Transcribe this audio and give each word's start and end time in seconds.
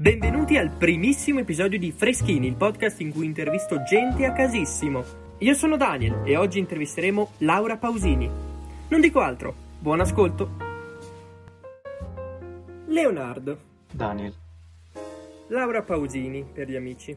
Benvenuti 0.00 0.56
al 0.56 0.70
primissimo 0.70 1.40
episodio 1.40 1.76
di 1.76 1.90
Freschini, 1.90 2.46
il 2.46 2.54
podcast 2.54 3.00
in 3.00 3.10
cui 3.10 3.26
intervisto 3.26 3.82
gente 3.82 4.24
a 4.26 4.32
casissimo. 4.32 5.02
Io 5.38 5.54
sono 5.54 5.76
Daniel 5.76 6.20
e 6.24 6.36
oggi 6.36 6.60
intervisteremo 6.60 7.32
Laura 7.38 7.76
Pausini. 7.78 8.30
Non 8.88 9.00
dico 9.00 9.18
altro, 9.18 9.52
buon 9.80 9.98
ascolto. 9.98 10.50
Leonardo. 12.86 13.58
Daniel. 13.90 14.32
Laura 15.48 15.82
Pausini, 15.82 16.44
per 16.44 16.68
gli 16.68 16.76
amici. 16.76 17.16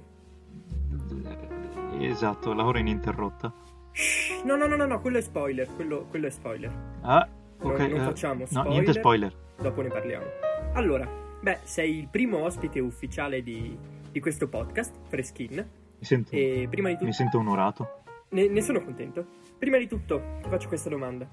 Esatto, 2.00 2.54
lavoro 2.54 2.80
ininterrotta. 2.80 3.54
Shh, 3.92 4.42
no, 4.44 4.56
no, 4.56 4.66
no, 4.66 4.76
no, 4.76 4.88
no, 4.88 5.00
quello 5.02 5.20
è 5.20 5.22
spoiler, 5.22 5.68
quello, 5.76 6.08
quello 6.10 6.26
è 6.26 6.32
spoiler. 6.32 6.72
Ah, 7.02 7.28
Non- 7.60 7.74
ok. 7.74 7.80
non 7.82 8.00
eh, 8.00 8.04
facciamo 8.06 8.46
spoiler. 8.48 8.66
No, 8.66 8.72
niente 8.72 8.94
spoiler. 8.94 9.36
Dopo 9.62 9.82
ne 9.84 9.90
parliamo. 9.90 10.26
Allora, 10.74 11.08
beh, 11.42 11.60
sei 11.64 11.98
il 11.98 12.08
primo 12.08 12.40
ospite 12.40 12.80
ufficiale 12.80 13.42
di, 13.42 13.76
di 14.12 14.20
questo 14.20 14.48
podcast, 14.48 14.94
Freskin. 15.08 15.56
Mi 15.56 16.06
sento, 16.06 16.30
E 16.32 16.68
prima 16.70 16.90
di 16.90 16.96
tutto... 16.96 17.06
mi 17.06 17.14
sento 17.14 17.40
onorato. 17.40 18.02
Ne, 18.30 18.48
ne 18.48 18.62
sono 18.62 18.84
contento. 18.84 19.26
Prima 19.58 19.78
di 19.78 19.88
tutto, 19.88 20.38
ti 20.42 20.50
faccio 20.50 20.68
questa 20.68 20.90
domanda. 20.90 21.28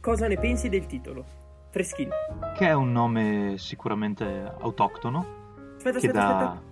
Cosa 0.00 0.28
ne 0.28 0.38
pensi 0.38 0.68
del 0.68 0.86
titolo? 0.86 1.24
Freschin. 1.70 2.08
Che 2.56 2.66
è 2.66 2.72
un 2.72 2.92
nome 2.92 3.54
sicuramente 3.58 4.24
autoctono. 4.60 5.74
Aspetta, 5.76 5.98
aspetta, 5.98 6.12
dà 6.12 6.26
aspetta. 6.26 6.62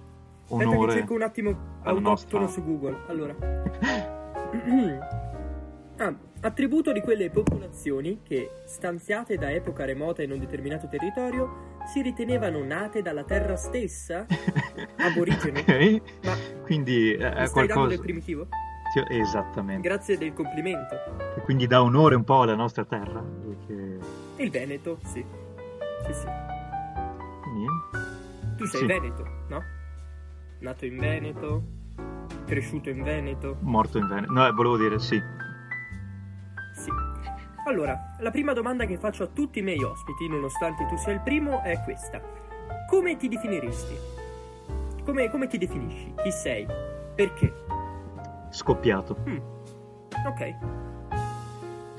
Aspetta 0.44 0.70
che 0.70 0.76
onore. 0.76 0.92
cerco 0.92 1.14
un 1.14 1.22
attimo 1.22 1.50
autoctono 1.82 2.44
nostra- 2.44 2.46
su 2.46 2.64
Google. 2.64 2.98
Allora. 3.08 3.34
ah, 5.98 6.14
attributo 6.40 6.92
di 6.92 7.00
quelle 7.00 7.30
popolazioni 7.30 8.20
che, 8.22 8.62
stanziate 8.64 9.36
da 9.36 9.50
epoca 9.50 9.84
remota 9.84 10.22
in 10.22 10.32
un 10.32 10.38
determinato 10.38 10.88
territorio, 10.88 11.73
si 11.92 12.02
ritenevano 12.02 12.62
nate 12.64 13.02
dalla 13.02 13.24
terra 13.24 13.56
stessa? 13.56 14.26
Aborigene? 14.98 15.60
ok. 15.60 16.02
Ma 16.24 16.32
Quindi 16.62 17.12
eh, 17.12 17.16
è 17.16 17.32
dando 17.34 17.50
qualcosa. 17.52 17.86
del 17.88 18.00
primitivo? 18.00 18.48
Esattamente. 19.08 19.88
Grazie 19.88 20.16
del 20.16 20.32
complimento. 20.32 20.94
Che 21.34 21.40
quindi 21.40 21.66
dà 21.66 21.82
onore 21.82 22.14
un 22.14 22.22
po' 22.22 22.42
alla 22.42 22.54
nostra 22.54 22.84
terra. 22.84 23.20
Perché... 23.20 23.98
Il 24.36 24.50
Veneto, 24.50 24.98
sì. 25.04 25.24
Sì, 26.06 26.12
sì. 26.12 26.26
Niente. 27.54 28.56
Tu 28.56 28.64
sei 28.66 28.80
Sì. 28.80 28.86
veneto, 28.86 29.24
no? 29.48 29.62
Nato 30.60 30.86
in 30.86 30.96
Veneto, 30.96 31.62
cresciuto 32.46 32.88
in 32.88 33.02
Veneto. 33.02 33.56
Morto 33.62 33.98
in 33.98 34.06
Veneto. 34.06 34.32
No, 34.32 34.46
eh, 34.46 34.52
volevo 34.52 34.76
dire. 34.76 34.98
Sì. 35.00 35.20
Allora, 37.66 38.16
la 38.18 38.30
prima 38.30 38.52
domanda 38.52 38.84
che 38.84 38.98
faccio 38.98 39.22
a 39.22 39.26
tutti 39.26 39.60
i 39.60 39.62
miei 39.62 39.82
ospiti, 39.82 40.28
nonostante 40.28 40.86
tu 40.86 40.96
sia 40.96 41.12
il 41.12 41.20
primo, 41.20 41.62
è 41.62 41.80
questa. 41.82 42.20
Come 42.88 43.16
ti 43.16 43.28
definiresti? 43.28 43.96
Come, 45.04 45.30
come 45.30 45.46
ti 45.46 45.56
definisci? 45.58 46.12
Chi 46.22 46.30
sei? 46.30 46.66
Perché? 47.14 47.52
Scoppiato. 48.50 49.16
Mm. 49.28 49.38
Ok. 50.26 50.54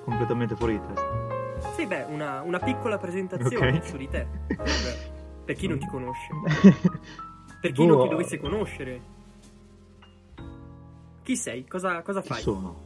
Completamente 0.03 0.55
fuori 0.55 0.79
di 0.79 0.85
testa. 0.85 1.71
Sì, 1.75 1.85
beh, 1.87 2.03
una, 2.09 2.41
una 2.41 2.59
piccola 2.59 2.97
presentazione 2.97 3.77
Ok. 3.77 3.85
su 3.85 3.97
di 3.97 4.07
te. 4.07 4.27
Per, 4.47 4.57
per 5.45 5.55
chi 5.55 5.67
non 5.67 5.79
ti 5.79 5.87
conosce. 5.87 6.29
Per 7.65 7.71
chi 7.73 7.83
Boh, 7.83 7.95
non 7.95 8.01
ti 8.03 8.09
dovesse 8.09 8.37
conoscere. 8.37 9.01
Chi 11.23 11.35
sei? 11.35 11.65
Cosa, 11.67 12.03
cosa 12.03 12.21
Chi 12.21 12.27
fai? 12.27 12.41
sono? 12.41 12.84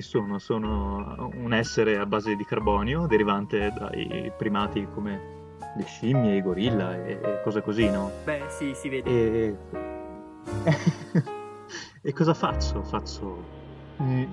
Chi 0.00 0.06
sono? 0.06 0.38
Sono 0.38 1.30
un 1.34 1.52
essere 1.52 1.98
a 1.98 2.06
base 2.06 2.34
di 2.34 2.44
carbonio 2.46 3.06
derivante 3.06 3.70
dai 3.70 4.32
primati 4.34 4.88
come 4.94 5.20
le 5.76 5.84
scimmie, 5.84 6.36
i 6.36 6.42
gorilla 6.42 6.94
e, 7.04 7.20
e 7.22 7.40
cose 7.44 7.60
così, 7.60 7.86
no? 7.90 8.10
Beh, 8.24 8.46
sì, 8.48 8.72
si 8.74 8.88
vede. 8.88 9.10
E... 9.10 9.56
e 12.00 12.12
cosa 12.14 12.32
faccio? 12.32 12.82
Faccio... 12.82 13.44
mm, 14.02 14.24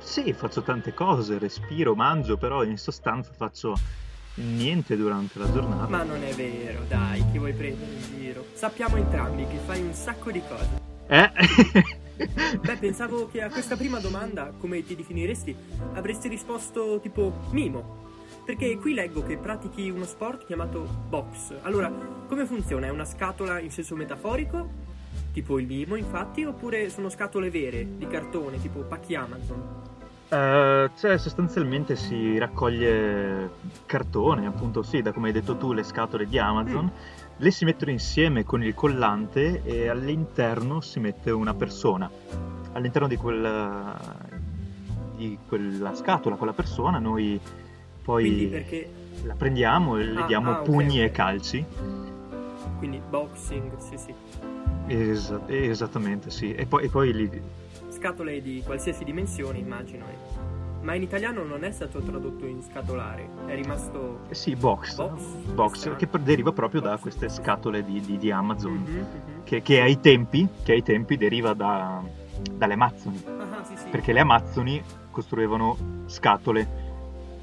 Sì, 0.00 0.32
faccio 0.32 0.62
tante 0.62 0.92
cose, 0.92 1.38
respiro, 1.38 1.94
mangio, 1.94 2.36
però 2.36 2.64
in 2.64 2.76
sostanza 2.76 3.30
faccio 3.32 3.76
niente 4.34 4.96
durante 4.96 5.38
la 5.38 5.52
giornata. 5.52 5.88
Ma 5.88 6.02
non 6.02 6.24
è 6.24 6.34
vero, 6.34 6.82
dai, 6.88 7.24
chi 7.30 7.38
vuoi 7.38 7.52
prendere 7.52 7.88
in 7.92 8.00
giro? 8.00 8.46
Sappiamo 8.52 8.96
entrambi 8.96 9.46
che 9.46 9.58
fai 9.58 9.80
un 9.80 9.92
sacco 9.92 10.32
di 10.32 10.42
cose. 10.48 10.86
Eh? 11.06 11.98
Beh, 12.60 12.76
pensavo 12.78 13.28
che 13.28 13.42
a 13.42 13.48
questa 13.48 13.76
prima 13.76 14.00
domanda, 14.00 14.52
come 14.58 14.82
ti 14.84 14.96
definiresti, 14.96 15.54
avresti 15.94 16.28
risposto 16.28 16.98
tipo 17.00 17.32
mimo. 17.50 18.06
Perché 18.44 18.76
qui 18.78 18.94
leggo 18.94 19.22
che 19.22 19.36
pratichi 19.36 19.90
uno 19.90 20.04
sport 20.04 20.46
chiamato 20.46 20.80
box. 21.08 21.54
Allora, 21.62 21.92
come 22.26 22.46
funziona? 22.46 22.86
È 22.86 22.90
una 22.90 23.04
scatola 23.04 23.60
in 23.60 23.70
senso 23.70 23.94
metaforico? 23.94 24.86
Tipo 25.32 25.58
il 25.58 25.66
mimo, 25.66 25.94
infatti, 25.96 26.44
oppure 26.44 26.88
sono 26.88 27.10
scatole 27.10 27.50
vere, 27.50 27.86
di 27.96 28.06
cartone, 28.06 28.60
tipo 28.60 28.80
pacchi 28.80 29.14
Amazon? 29.14 29.62
Eh, 30.30 30.90
cioè, 30.98 31.18
sostanzialmente 31.18 31.96
si 31.96 32.36
raccoglie 32.38 33.50
cartone, 33.86 34.46
appunto, 34.46 34.82
sì, 34.82 35.00
da 35.02 35.12
come 35.12 35.28
hai 35.28 35.32
detto 35.32 35.56
tu, 35.56 35.72
le 35.72 35.82
scatole 35.82 36.26
di 36.26 36.38
Amazon, 36.38 36.84
Mm. 36.86 37.17
Le 37.40 37.50
si 37.50 37.64
mettono 37.64 37.90
insieme 37.90 38.44
con 38.44 38.62
il 38.62 38.74
collante 38.74 39.62
e 39.64 39.88
all'interno 39.88 40.80
si 40.80 40.98
mette 41.00 41.30
una 41.30 41.54
persona. 41.54 42.10
All'interno 42.72 43.08
di 43.08 43.16
quella, 43.16 43.96
di 45.16 45.38
quella 45.46 45.94
scatola, 45.94 46.36
quella 46.36 46.52
persona, 46.52 46.98
noi 46.98 47.40
poi 48.02 48.48
perché... 48.50 48.90
la 49.24 49.34
prendiamo 49.34 49.96
e 49.98 50.04
le 50.04 50.22
Ah, 50.22 50.26
diamo 50.26 50.50
ah, 50.50 50.62
pugni 50.62 50.98
ok. 51.00 51.04
e 51.04 51.10
calci. 51.10 51.64
Quindi 52.78 53.00
boxing, 53.08 53.76
sì 53.78 53.96
sì. 53.96 54.14
Esa- 54.86 55.42
esattamente, 55.46 56.30
sì. 56.30 56.54
E 56.54 56.66
poi, 56.66 56.84
e 56.84 56.88
poi 56.88 57.12
li, 57.12 57.42
Scatole 57.88 58.40
di 58.40 58.62
qualsiasi 58.64 59.04
dimensione, 59.04 59.58
immagino. 59.58 60.04
Ma 60.88 60.94
in 60.94 61.02
italiano 61.02 61.44
non 61.44 61.64
è 61.64 61.70
stato 61.70 62.00
tradotto 62.00 62.46
in 62.46 62.62
scatolare, 62.62 63.28
è 63.44 63.54
rimasto... 63.54 64.20
eh 64.30 64.34
sì, 64.34 64.56
box, 64.56 64.96
Box? 64.96 65.20
box, 65.52 65.96
che 65.96 66.08
deriva 66.22 66.50
proprio 66.52 66.80
da 66.80 66.92
Box, 66.92 67.00
queste 67.02 67.28
sì, 67.28 67.34
sì. 67.34 67.42
scatole 67.42 67.84
di, 67.84 68.00
di- 68.00 68.16
di 68.16 68.30
Amazon. 68.30 68.72
Mhm, 68.72 68.94
mhm. 68.96 69.06
che, 69.44 69.60
che 69.60 69.82
ai 69.82 70.00
tempi, 70.00 70.48
che 70.62 70.72
ai 70.72 70.82
tempi 70.82 71.18
deriva 71.18 71.52
da- 71.52 72.02
dalle 72.54 72.72
Amazzoni, 72.72 73.22
Ah, 73.26 73.62
sì, 73.64 73.76
sì. 73.76 73.88
perché 73.90 74.14
le 74.14 74.20
Amazzoni 74.20 74.82
costruivano 75.10 75.76
scatole 76.06 76.66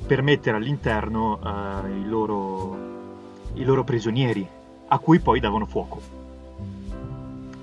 per 0.07 0.23
mettere 0.23 0.57
all'interno 0.57 1.39
eh, 1.85 1.99
i, 1.99 2.05
loro, 2.07 2.77
i 3.53 3.63
loro 3.63 3.83
prigionieri, 3.83 4.43
a 4.87 4.97
cui 4.97 5.19
poi 5.19 5.39
davano 5.39 5.67
fuoco. 5.67 6.01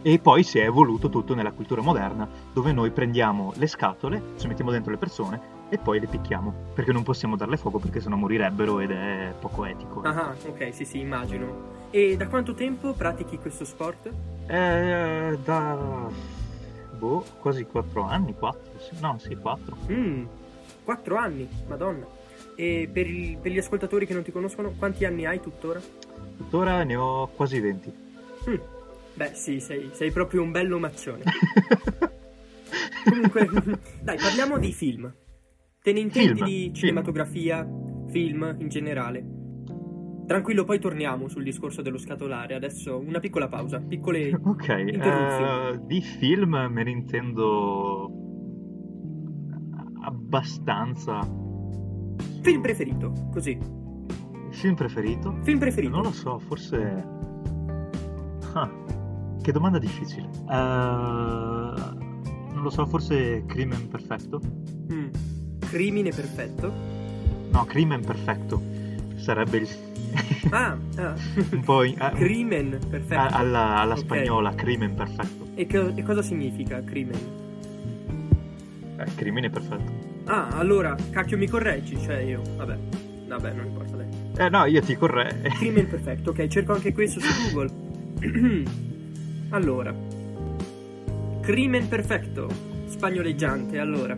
E 0.02 0.18
poi 0.20 0.44
si 0.44 0.60
è 0.60 0.64
evoluto 0.64 1.08
tutto 1.08 1.34
nella 1.34 1.50
cultura 1.50 1.82
moderna, 1.82 2.28
dove 2.52 2.70
noi 2.70 2.92
prendiamo 2.92 3.52
le 3.56 3.66
scatole, 3.66 4.34
ci 4.38 4.46
mettiamo 4.46 4.70
dentro 4.70 4.92
le 4.92 4.98
persone 4.98 5.51
e 5.72 5.78
poi 5.78 5.98
le 6.00 6.06
picchiamo, 6.06 6.52
perché 6.74 6.92
non 6.92 7.02
possiamo 7.02 7.34
darle 7.34 7.56
fuoco 7.56 7.78
perché 7.78 7.98
sennò 7.98 8.14
morirebbero 8.16 8.78
ed 8.80 8.90
è 8.90 9.32
poco 9.40 9.64
etico. 9.64 10.02
Ah, 10.02 10.34
ok, 10.46 10.68
sì, 10.74 10.84
sì, 10.84 10.98
immagino. 10.98 11.70
E 11.90 12.14
da 12.14 12.26
quanto 12.28 12.52
tempo 12.52 12.92
pratichi 12.92 13.38
questo 13.38 13.64
sport? 13.64 14.10
Eh, 14.48 15.38
da 15.42 16.08
boh, 16.98 17.24
quasi 17.40 17.64
4 17.64 18.02
anni, 18.02 18.34
4, 18.34 18.60
no, 19.00 19.16
sì, 19.18 19.34
4. 19.34 19.74
Mmm, 19.90 20.24
quattro 20.84 21.16
anni, 21.16 21.48
madonna. 21.66 22.04
E 22.54 22.86
per, 22.92 23.06
il- 23.06 23.38
per 23.38 23.50
gli 23.50 23.58
ascoltatori 23.58 24.04
che 24.04 24.12
non 24.12 24.22
ti 24.22 24.30
conoscono, 24.30 24.74
quanti 24.78 25.06
anni 25.06 25.24
hai 25.24 25.40
tuttora? 25.40 25.80
Tuttora 26.36 26.82
ne 26.84 26.96
ho 26.96 27.28
quasi 27.28 27.60
20. 27.60 27.92
Mm, 28.50 28.54
Beh, 29.14 29.30
sì, 29.32 29.58
sei, 29.60 29.88
sei 29.94 30.10
proprio 30.10 30.42
un 30.42 30.50
bello 30.50 30.78
maccione. 30.78 31.22
Comunque, 33.08 33.48
dai, 34.00 34.18
parliamo 34.18 34.58
di 34.58 34.70
film. 34.72 35.10
Te 35.82 35.92
ne 35.92 36.00
intendi 36.00 36.34
Film, 36.34 36.44
di 36.44 36.60
film. 36.62 36.74
cinematografia, 36.74 37.68
film 38.08 38.56
in 38.60 38.68
generale? 38.68 39.26
Tranquillo, 40.26 40.64
poi 40.64 40.78
torniamo 40.78 41.28
sul 41.28 41.42
discorso 41.42 41.82
dello 41.82 41.98
scatolare. 41.98 42.54
Adesso 42.54 42.98
una 42.98 43.18
piccola 43.18 43.48
pausa, 43.48 43.80
piccole 43.80 44.32
ok, 44.40 44.68
Interruzioni. 44.68 45.72
eh, 45.72 45.80
di 45.86 46.00
film 46.00 46.54
me 46.70 46.84
ne 46.84 46.90
intendo 46.90 48.10
abbastanza. 50.04 51.20
film 52.42 52.60
preferito, 52.60 53.12
così. 53.32 53.58
Film 54.50 54.74
preferito? 54.74 55.36
Film 55.42 55.58
preferito. 55.58 55.92
Non 55.94 56.02
lo 56.04 56.12
so, 56.12 56.38
forse... 56.38 57.08
Ah, 58.54 58.70
che 59.40 59.50
domanda 59.50 59.78
difficile. 59.78 60.28
Eh, 60.48 60.54
non 60.54 62.60
lo 62.62 62.70
so, 62.70 62.86
forse 62.86 63.44
Crimen 63.46 63.88
Perfetto? 63.88 64.40
Mm. 64.92 65.08
Crimine 65.72 66.10
perfetto. 66.10 66.70
No, 67.50 67.64
Crimen 67.64 68.04
Perfetto. 68.04 68.60
Sarebbe 69.16 69.56
il... 69.56 69.68
Ah, 70.50 70.76
ah. 70.96 71.14
un 71.50 71.62
po' 71.64 71.82
in- 71.82 71.94
ah, 71.98 72.10
Crimen 72.10 72.78
perfetto. 72.90 73.34
alla, 73.34 73.76
alla 73.78 73.94
Ok. 73.94 74.00
spagnola, 74.00 74.54
Crimen 74.54 74.94
Perfetto. 74.94 75.46
E, 75.54 75.66
co- 75.66 75.92
e 75.94 76.02
cosa 76.02 76.20
significa 76.20 76.82
crimen? 76.84 77.18
Eh, 78.98 79.14
crimine 79.14 79.48
perfetto. 79.48 79.90
Ah, 80.24 80.48
allora, 80.48 80.94
cacchio 81.10 81.38
mi 81.38 81.46
correggi, 81.48 81.98
cioè 82.02 82.18
io. 82.18 82.42
Vabbè, 82.56 82.78
vabbè, 83.28 83.52
non 83.54 83.64
importa, 83.66 83.96
dai. 83.96 84.06
Eh 84.36 84.48
no, 84.50 84.66
io 84.66 84.82
ti 84.82 84.94
corre. 84.96 85.40
Crimen 85.56 85.88
perfetto, 85.88 86.30
ok, 86.30 86.46
cerco 86.48 86.72
anche 86.74 86.92
questo 86.92 87.18
su 87.18 87.50
Google. 87.50 87.70
allora. 89.50 89.94
Crimen 91.40 91.88
perfetto. 91.88 92.48
Spagnoleggiante, 92.86 93.78
allora. 93.78 94.16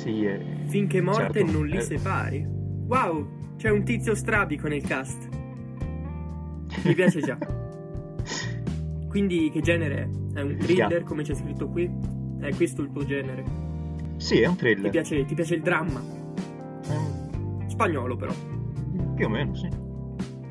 Sì, 0.00 0.24
eh, 0.24 0.40
Finché 0.66 1.00
morte 1.02 1.40
certo, 1.40 1.52
non 1.52 1.66
li 1.66 1.76
eh. 1.76 1.80
separi. 1.82 2.46
Wow, 2.86 3.54
c'è 3.56 3.68
un 3.70 3.84
tizio 3.84 4.14
strabico 4.14 4.66
nel 4.68 4.82
cast. 4.82 5.28
Mi 6.84 6.94
piace 6.94 7.20
già. 7.20 7.36
Quindi 9.08 9.50
che 9.50 9.60
genere 9.60 9.96
è? 10.34 10.38
È 10.38 10.40
un 10.42 10.56
thriller 10.56 11.02
come 11.02 11.22
c'è 11.22 11.34
scritto 11.34 11.68
qui? 11.68 11.90
È 12.38 12.54
questo 12.54 12.82
il 12.82 12.90
tuo 12.92 13.04
genere? 13.04 13.44
Sì, 14.16 14.40
è 14.40 14.46
un 14.46 14.54
Ti 14.56 14.58
thriller. 14.60 14.90
piace, 14.90 15.24
ti 15.24 15.34
piace 15.34 15.54
il 15.56 15.62
dramma? 15.62 16.00
È 16.00 16.94
un- 16.96 17.64
Spagnolo 17.68 18.16
però. 18.16 18.32
Più 19.16 19.26
o 19.26 19.28
meno, 19.28 19.54
sì. 19.54 19.68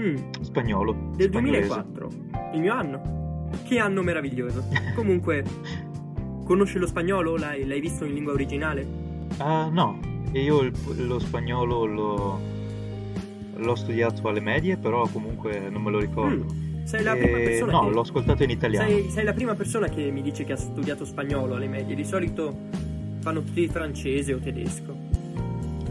Mm, 0.02 0.16
Spagnolo. 0.42 1.12
del 1.16 1.30
spagnolese. 1.30 1.68
2004. 1.68 2.10
Il 2.54 2.60
mio 2.62 2.74
anno. 2.74 3.48
Che 3.64 3.80
anno 3.80 4.02
meraviglioso. 4.04 4.64
Comunque, 4.96 5.44
conosci 6.46 6.78
lo 6.78 6.86
spagnolo? 6.88 7.38
L'hai, 7.38 7.66
l'hai 7.66 7.80
visto 7.80 8.06
in 8.06 8.14
lingua 8.14 8.34
originale? 8.34 9.08
Ah, 9.38 9.70
no, 9.72 10.00
e 10.32 10.42
io 10.42 10.62
il- 10.62 10.74
lo 11.08 11.20
spagnolo 11.20 11.86
lo- 11.86 12.40
l'ho 13.56 13.76
studiato 13.76 14.28
alle 14.28 14.40
medie, 14.42 14.78
però 14.78 15.08
comunque 15.08 15.70
non 15.70 15.82
me 15.82 15.92
lo 15.92 16.00
ricordo. 16.00 16.46
Mm, 16.54 16.84
Sei 16.86 17.04
la 17.04 17.14
prima 17.16 17.38
persona 17.38 17.72
no, 17.74 17.82
che... 17.88 17.90
l'ho 17.94 18.02
ascoltato 18.02 18.44
in 18.44 18.50
italiano. 18.50 18.88
Sei, 18.90 19.10
sei 19.10 19.24
la 19.24 19.34
prima 19.34 19.54
persona 19.56 19.88
che 19.90 20.10
mi 20.12 20.22
dice 20.22 20.44
che 20.44 20.54
ha 20.54 20.58
studiato 20.58 21.06
spagnolo 21.06 21.56
alle 21.56 21.68
medie. 21.68 21.94
Di 21.96 22.04
solito 22.06 22.56
fanno 23.20 23.44
tutti 23.44 23.68
francese 23.68 24.34
o 24.34 24.40
tedesco. 24.40 24.96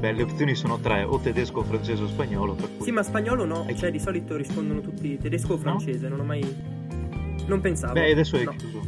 Beh, 0.00 0.12
le 0.12 0.22
opzioni 0.22 0.54
sono 0.54 0.78
tre, 0.78 1.02
o 1.04 1.18
tedesco, 1.18 1.62
francese 1.62 2.02
o 2.04 2.06
spagnolo, 2.08 2.54
per 2.54 2.68
cui... 2.76 2.84
Sì, 2.84 2.90
ma 2.92 3.02
spagnolo 3.02 3.44
no. 3.44 3.64
Hai 3.66 3.76
Cioè, 3.76 3.90
di 3.90 3.98
solito 3.98 4.36
rispondono 4.36 4.80
tutti 4.80 5.16
tedesco 5.18 5.54
o 5.54 5.56
francese. 5.58 6.08
Non 6.08 6.20
ho 6.20 6.24
mai. 6.24 6.42
Non 7.46 7.60
pensavo. 7.60 7.92
Beh, 7.94 8.12
adesso 8.12 8.36
è 8.36 8.44
No. 8.44 8.50
chiuso. 8.56 8.80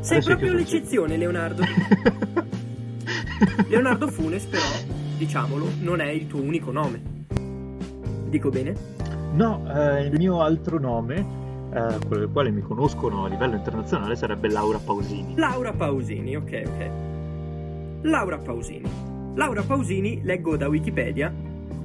Sei 0.00 0.16
adesso 0.16 0.28
proprio 0.30 0.52
l'eccezione, 0.54 1.16
Leonardo. 1.16 1.62
Leonardo 3.68 4.08
Funes, 4.08 4.44
però, 4.44 4.62
diciamolo, 5.18 5.68
non 5.80 6.00
è 6.00 6.08
il 6.10 6.26
tuo 6.26 6.40
unico 6.40 6.70
nome. 6.70 7.00
Dico 8.28 8.50
bene? 8.50 8.74
No, 9.34 9.64
eh, 9.74 10.06
il 10.06 10.16
mio 10.16 10.42
altro 10.42 10.78
nome, 10.78 11.16
eh, 11.72 11.98
quello 12.06 12.24
del 12.24 12.28
quale 12.30 12.50
mi 12.50 12.60
conoscono 12.60 13.24
a 13.24 13.28
livello 13.28 13.56
internazionale, 13.56 14.14
sarebbe 14.14 14.48
Laura 14.48 14.78
Pausini. 14.78 15.34
Laura 15.36 15.72
Pausini, 15.72 16.36
ok, 16.36 16.62
ok. 16.66 16.90
Laura 18.02 18.38
Pausini. 18.38 18.90
Laura 19.34 19.62
Pausini, 19.62 20.20
leggo 20.22 20.56
da 20.56 20.68
Wikipedia, 20.68 21.32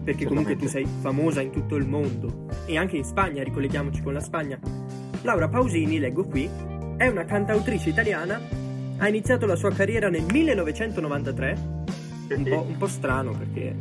perché 0.04 0.26
comunque 0.26 0.56
tu 0.56 0.68
sei 0.68 0.86
famosa 0.86 1.42
in 1.42 1.52
tutto 1.52 1.76
il 1.76 1.86
mondo 1.86 2.46
e 2.66 2.78
anche 2.78 2.98
in 2.98 3.04
Spagna, 3.04 3.44
ricolleghiamoci 3.44 4.02
con 4.02 4.14
la 4.14 4.20
Spagna. 4.20 4.60
Laura 5.22 5.48
Pausini, 5.48 6.00
leggo 6.00 6.24
qui, 6.24 6.50
è 6.98 7.08
una 7.08 7.26
cantautrice 7.26 7.90
italiana, 7.90 8.40
ha 8.98 9.08
iniziato 9.08 9.46
la 9.46 9.56
sua 9.56 9.72
carriera 9.72 10.10
nel 10.10 10.26
1993, 10.32 11.58
un 12.36 12.44
po', 12.44 12.66
un 12.68 12.78
po' 12.78 12.88
strano 12.88 13.32
perché... 13.32 13.76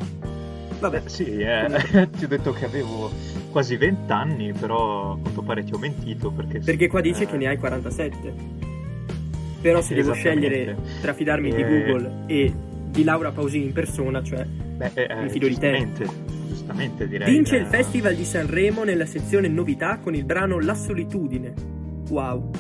Vabbè, 0.79 1.01
Beh, 1.01 1.09
sì, 1.09 1.25
eh, 1.39 2.09
ti 2.17 2.25
ho 2.25 2.29
detto 2.29 2.53
che 2.53 2.67
avevo 2.67 3.11
quasi 3.51 3.77
20 3.77 4.13
anni, 4.13 4.53
però 4.53 5.13
a 5.13 5.19
quanto 5.19 5.41
pare 5.43 5.65
ti 5.65 5.73
ho 5.73 5.79
mentito 5.79 6.31
perché... 6.31 6.59
perché 6.61 6.87
qua 6.89 7.01
dice 7.01 7.23
eh, 7.23 7.27
che 7.27 7.37
ne 7.39 7.47
hai 7.49 7.57
47. 7.57 8.35
Però 9.63 9.81
se 9.81 9.95
devo 9.95 10.13
scegliere 10.13 10.77
tra 11.01 11.15
fidarmi 11.15 11.51
di 11.51 11.63
Eh. 11.63 11.67
Google 11.87 12.25
e 12.27 12.53
di 12.91 13.05
Laura 13.05 13.33
Pausini 13.33 13.65
in 13.65 13.73
persona, 13.73 14.23
cioè 14.23 14.45
Beh, 14.45 14.91
eh, 14.95 15.15
mi 15.23 15.31
fido 15.31 15.49
di 15.49 15.57
te. 15.57 15.89
giustamente, 16.47 17.09
direi. 17.09 17.31
Vince 17.33 17.57
eh, 17.57 17.61
il 17.61 17.67
Festival 17.67 18.15
di 18.15 18.25
Sanremo 18.25 18.85
nella 18.85 19.07
sezione 19.07 19.49
novità 19.49 19.99
con 19.99 20.15
il 20.15 20.25
brano 20.25 20.61
La 20.61 20.75
solitudine. 20.75 21.55
Wow. 22.11 22.51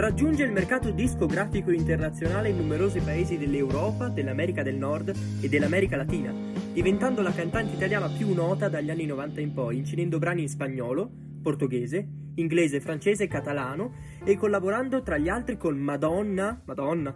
Raggiunge 0.00 0.44
il 0.44 0.50
mercato 0.50 0.90
discografico 0.92 1.70
internazionale 1.70 2.48
in 2.48 2.56
numerosi 2.56 3.00
paesi 3.00 3.36
dell'Europa, 3.36 4.08
dell'America 4.08 4.62
del 4.62 4.76
Nord 4.76 5.14
e 5.42 5.46
dell'America 5.46 5.94
Latina, 5.94 6.32
diventando 6.72 7.20
la 7.20 7.34
cantante 7.34 7.74
italiana 7.74 8.08
più 8.08 8.32
nota 8.32 8.70
dagli 8.70 8.88
anni 8.88 9.04
90 9.04 9.42
in 9.42 9.52
poi, 9.52 9.76
incidendo 9.76 10.18
brani 10.18 10.40
in 10.40 10.48
spagnolo, 10.48 11.10
portoghese, 11.42 12.08
inglese, 12.36 12.80
francese 12.80 13.24
e 13.24 13.28
catalano 13.28 13.92
e 14.24 14.38
collaborando 14.38 15.02
tra 15.02 15.18
gli 15.18 15.28
altri 15.28 15.58
con 15.58 15.76
Madonna, 15.76 16.62
Madonna, 16.64 17.14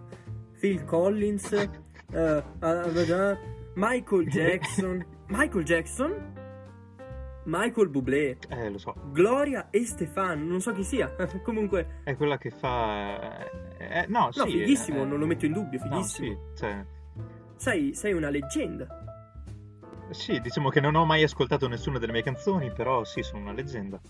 Phil 0.61 0.85
Collins, 0.85 1.53
eh, 1.53 1.71
eh, 2.13 2.43
eh, 2.61 3.39
Michael 3.77 4.29
Jackson, 4.29 5.07
Michael 5.29 5.65
Jackson, 5.65 6.13
Michael 7.47 7.89
Bublé, 7.89 8.39
Eh, 8.49 8.71
lo 8.71 8.79
so, 8.79 8.95
Gloria 9.13 9.69
e 9.71 9.85
Stefano, 9.85 10.45
non 10.45 10.61
so 10.61 10.73
chi 10.73 10.83
sia. 10.83 11.15
Comunque, 11.43 12.01
è 12.05 12.17
quella 12.17 12.39
che 12.39 12.51
fa... 12.51 13.47
eh, 13.79 14.01
eh, 14.01 14.07
no, 14.09 14.31
no, 14.35 14.47
sì, 14.47 14.51
fighissimo, 14.59 15.03
eh, 15.03 15.05
non 15.05 15.19
lo 15.19 15.27
metto 15.27 15.45
in 15.47 15.53
dubbio, 15.53 15.79
no, 15.85 16.03
fighissimo. 16.03 16.27
sì, 16.27 16.39
cioè, 16.59 16.85
Sei, 17.57 17.95
sei 17.95 18.13
una 18.13 18.31
leggenda. 18.31 18.87
sì, 20.11 20.41
diciamo 20.41 20.69
che 20.71 20.81
non 20.81 20.95
ho 20.95 21.05
mai 21.05 21.23
ascoltato 21.23 21.69
nessuna 21.69 21.99
delle 21.99 22.13
mie 22.13 22.23
canzoni, 22.23 22.71
però 22.73 23.05
sì, 23.05 23.23
sono 23.23 23.43
una 23.43 23.53
leggenda. 23.53 24.01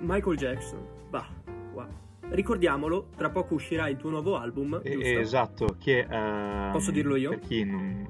Michael 0.00 0.36
Jackson, 0.36 0.86
bah, 1.10 1.26
wow. 1.72 1.86
Ricordiamolo, 2.28 3.08
tra 3.16 3.30
poco 3.30 3.54
uscirà 3.54 3.88
il 3.88 3.96
tuo 3.96 4.10
nuovo 4.10 4.36
album, 4.38 4.80
Eh, 4.82 5.18
esatto, 5.18 5.76
che... 5.78 6.06
ehm, 6.08 6.72
Posso 6.72 6.90
dirlo 6.90 7.16
io? 7.16 7.30
Per 7.30 7.40
chi 7.40 7.64
non... 7.64 8.08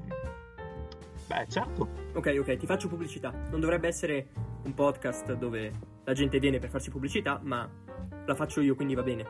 Beh, 1.26 1.46
certo. 1.48 1.88
Ok, 2.14 2.36
ok, 2.38 2.56
ti 2.56 2.66
faccio 2.66 2.86
pubblicità. 2.86 3.32
Non 3.50 3.58
dovrebbe 3.58 3.88
essere 3.88 4.28
un 4.62 4.72
podcast 4.72 5.32
dove 5.34 5.72
la 6.04 6.12
gente 6.12 6.38
viene 6.38 6.60
per 6.60 6.70
farsi 6.70 6.90
pubblicità, 6.90 7.40
ma 7.42 7.68
la 8.24 8.34
faccio 8.36 8.60
io, 8.60 8.76
quindi 8.76 8.94
va 8.94 9.02
bene. 9.02 9.26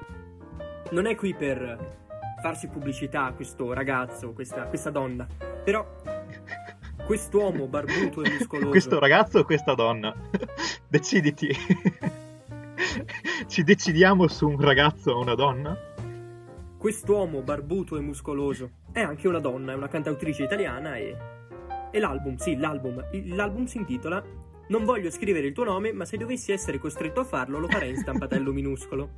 Non 0.91 1.07
è 1.07 1.15
qui 1.15 1.35
per 1.35 1.97
farsi 2.43 2.69
pubblicità 2.69 3.33
questo 3.35 3.73
ragazzo, 3.73 4.33
questa, 4.35 4.67
questa 4.67 4.91
donna, 4.91 5.27
però 5.65 5.87
quest'uomo 7.07 7.67
barbuto 7.69 8.23
e 8.23 8.31
muscoloso. 8.31 8.69
Questo 8.69 8.99
ragazzo 8.99 9.39
o 9.39 9.45
questa 9.45 9.75
donna? 9.75 10.15
Deciditi. 10.87 11.49
Ci 13.47 13.63
decidiamo 13.63 14.29
su 14.29 14.47
un 14.47 14.61
ragazzo 14.61 15.13
o 15.13 15.21
una 15.21 15.35
donna? 15.35 15.75
Quest'uomo 16.77 17.41
barbuto 17.41 17.97
e 17.97 18.01
muscoloso 18.01 18.71
è 18.93 19.01
anche 19.01 19.27
una 19.27 19.41
donna, 19.41 19.73
è 19.73 19.75
una 19.75 19.89
cantautrice 19.89 20.43
italiana 20.43 20.97
e. 20.97 21.34
E 21.95 22.01
l'album, 22.01 22.35
sì, 22.35 22.57
l'album. 22.57 23.05
L'album 23.37 23.67
si 23.67 23.77
intitola 23.77 24.21
Non 24.67 24.83
voglio 24.83 25.11
scrivere 25.11 25.47
il 25.47 25.53
tuo 25.53 25.63
nome, 25.63 25.93
ma 25.93 26.05
se 26.05 26.17
dovessi 26.17 26.51
essere 26.51 26.81
costretto 26.81 27.21
a 27.21 27.25
farlo 27.25 27.61
lo 27.61 27.69
farei 27.69 27.91
in 27.91 27.99
stampatello 27.99 28.51
minuscolo. 28.53 29.11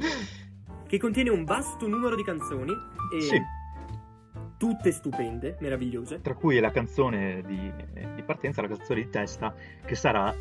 Che 0.87 0.99
contiene 0.99 1.31
un 1.31 1.45
vasto 1.45 1.89
numero 1.89 2.15
di 2.15 2.23
canzoni 2.23 2.73
e. 3.15 3.21
Sì. 3.23 3.41
Tutte 4.59 4.93
stupende, 4.93 5.57
meravigliose. 5.61 6.21
Tra 6.21 6.35
cui 6.35 6.59
la 6.61 6.71
canzone 6.71 7.43
di, 7.47 7.73
di 8.15 8.23
partenza, 8.23 8.61
la 8.61 8.69
canzone 8.69 9.05
di 9.05 9.11
testa, 9.11 9.55
che 9.85 9.95
sarà, 9.95 10.35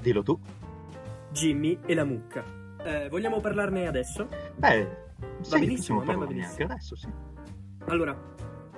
dillo 0.00 0.22
tu, 0.24 0.38
Jimmy 1.30 1.78
e 1.86 1.94
la 1.94 2.04
mucca. 2.04 2.44
Eh, 2.82 3.08
vogliamo 3.08 3.40
parlarne 3.40 3.86
adesso? 3.86 4.28
beh, 4.56 4.88
sì, 5.40 5.58
benissimo, 5.58 5.98
possiamo 5.98 6.00
a 6.00 6.04
me 6.04 6.14
va 6.14 6.26
benissimo. 6.26 6.50
anche 6.50 6.62
adesso, 6.62 6.96
sì. 6.96 7.08
Allora, 7.86 8.16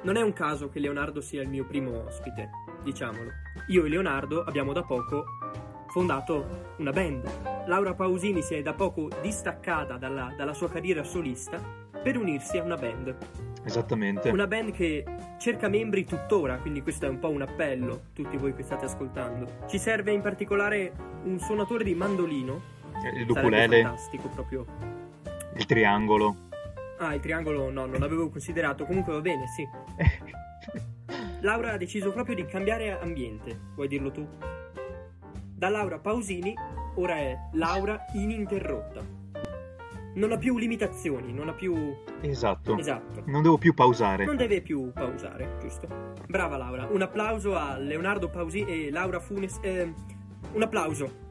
non 0.02 0.16
è 0.16 0.22
un 0.22 0.32
caso 0.32 0.68
che 0.68 0.78
Leonardo 0.78 1.20
sia 1.20 1.42
il 1.42 1.48
mio 1.48 1.64
primo 1.64 2.04
ospite, 2.06 2.50
diciamolo. 2.82 3.30
Io 3.68 3.84
e 3.84 3.88
Leonardo 3.88 4.42
abbiamo 4.44 4.72
da 4.72 4.82
poco 4.82 5.24
fondato 5.88 6.74
una 6.78 6.90
band. 6.90 7.66
Laura 7.66 7.94
Pausini 7.94 8.42
si 8.42 8.54
è 8.54 8.62
da 8.62 8.72
poco 8.72 9.08
distaccata 9.20 9.96
dalla, 9.96 10.32
dalla 10.36 10.54
sua 10.54 10.70
carriera 10.70 11.04
solista 11.04 11.60
per 12.02 12.16
unirsi 12.16 12.58
a 12.58 12.62
una 12.62 12.76
band. 12.76 13.16
Esattamente. 13.64 14.30
Una 14.30 14.46
band 14.46 14.72
che 14.72 15.04
cerca 15.38 15.68
membri 15.68 16.04
tuttora, 16.04 16.56
quindi 16.56 16.82
questo 16.82 17.06
è 17.06 17.08
un 17.08 17.18
po' 17.18 17.28
un 17.28 17.42
appello 17.42 17.92
a 17.92 18.00
tutti 18.12 18.36
voi 18.36 18.54
che 18.54 18.62
state 18.62 18.86
ascoltando. 18.86 19.66
Ci 19.68 19.78
serve 19.78 20.12
in 20.12 20.20
particolare 20.20 20.92
un 21.24 21.38
suonatore 21.38 21.84
di 21.84 21.94
mandolino. 21.94 22.80
Il 22.94 23.00
Sarebbe 23.02 23.32
ukulele, 23.32 23.82
fantastico 23.82 24.28
proprio. 24.28 24.66
il 25.56 25.66
triangolo. 25.66 26.36
Ah, 26.98 27.14
il 27.14 27.20
triangolo 27.20 27.70
no, 27.70 27.86
non 27.86 28.00
l'avevo 28.00 28.28
considerato. 28.30 28.84
Comunque 28.84 29.12
va 29.12 29.20
bene, 29.20 29.44
sì. 29.48 29.66
Laura 31.42 31.72
ha 31.72 31.76
deciso 31.76 32.12
proprio 32.12 32.34
di 32.34 32.44
cambiare 32.46 32.98
ambiente, 32.98 33.58
vuoi 33.74 33.88
dirlo 33.88 34.10
tu? 34.10 34.26
Da 35.54 35.68
Laura 35.68 35.98
Pausini, 35.98 36.54
ora 36.96 37.16
è 37.16 37.36
Laura 37.52 38.04
ininterrotta. 38.14 39.20
Non 40.14 40.30
ha 40.30 40.36
più 40.36 40.58
limitazioni, 40.58 41.32
non 41.32 41.48
ha 41.48 41.52
più... 41.54 41.74
esatto. 42.20 42.76
Esatto. 42.76 43.22
Non 43.26 43.42
devo 43.42 43.56
più 43.58 43.72
pausare. 43.72 44.24
Non 44.26 44.36
deve 44.36 44.60
più 44.60 44.92
pausare, 44.92 45.56
giusto? 45.60 45.88
Brava 46.28 46.56
Laura. 46.58 46.86
Un 46.86 47.00
applauso 47.02 47.56
a 47.56 47.78
Leonardo 47.78 48.28
Pausini 48.28 48.86
e 48.86 48.90
Laura 48.90 49.18
Funes. 49.20 49.58
eh, 49.62 49.92
un 50.52 50.62
applauso. 50.62 51.30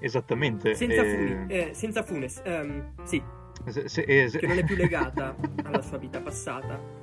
Esattamente. 0.00 0.74
Senza, 0.74 1.02
eh, 1.02 1.14
Funi- 1.14 1.46
eh, 1.52 1.70
senza 1.74 2.02
Funes. 2.02 2.40
ehm, 2.44 2.92
sì, 3.04 3.22
se- 3.66 3.88
se- 3.88 4.02
eh, 4.02 4.28
se- 4.28 4.38
che 4.38 4.46
non 4.46 4.58
è 4.58 4.64
più 4.64 4.76
legata 4.76 5.34
alla 5.64 5.82
sua 5.82 5.98
vita 5.98 6.20
passata. 6.20 6.95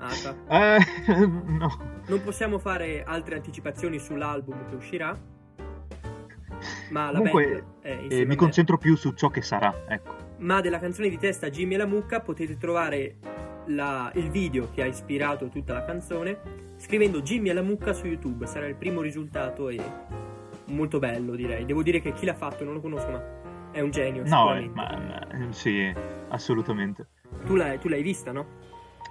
Ata. 0.00 0.34
Eh, 0.48 0.78
no. 1.26 1.78
Non 2.06 2.22
possiamo 2.22 2.58
fare 2.58 3.04
altre 3.04 3.36
anticipazioni 3.36 3.98
sull'album 3.98 4.68
che 4.68 4.74
uscirà. 4.74 5.16
ma 6.90 7.10
la 7.10 7.18
Comunque, 7.18 7.64
eh, 7.82 8.24
mi 8.26 8.34
concentro 8.36 8.76
più 8.78 8.96
su 8.96 9.12
ciò 9.12 9.28
che 9.28 9.42
sarà, 9.42 9.84
ecco. 9.86 10.16
Ma 10.38 10.60
della 10.60 10.78
canzone 10.78 11.08
di 11.08 11.18
testa 11.18 11.50
Jimmy 11.50 11.74
e 11.74 11.76
la 11.76 11.86
mucca 11.86 12.20
potete 12.20 12.56
trovare 12.56 13.16
la- 13.66 14.10
il 14.14 14.30
video 14.30 14.70
che 14.70 14.82
ha 14.82 14.86
ispirato 14.86 15.48
tutta 15.48 15.74
la 15.74 15.84
canzone 15.84 16.38
scrivendo 16.76 17.20
Jimmy 17.20 17.50
e 17.50 17.52
la 17.52 17.62
mucca 17.62 17.92
su 17.92 18.06
YouTube. 18.06 18.46
Sarà 18.46 18.66
il 18.66 18.74
primo 18.74 19.02
risultato 19.02 19.68
e 19.68 19.78
molto 20.66 20.98
bello, 20.98 21.34
direi. 21.34 21.64
Devo 21.66 21.82
dire 21.82 22.00
che 22.00 22.12
chi 22.12 22.24
l'ha 22.24 22.34
fatto 22.34 22.64
non 22.64 22.72
lo 22.74 22.80
conosco, 22.80 23.10
ma 23.10 23.22
è 23.70 23.80
un 23.80 23.90
genio. 23.90 24.22
No, 24.26 24.54
eh, 24.56 24.68
ma, 24.72 24.98
ma- 24.98 25.52
sì, 25.52 25.92
assolutamente. 26.28 27.06
Tu, 27.44 27.54
l'hai, 27.54 27.78
tu 27.78 27.88
l'hai 27.88 28.02
vista, 28.02 28.32
no? 28.32 28.58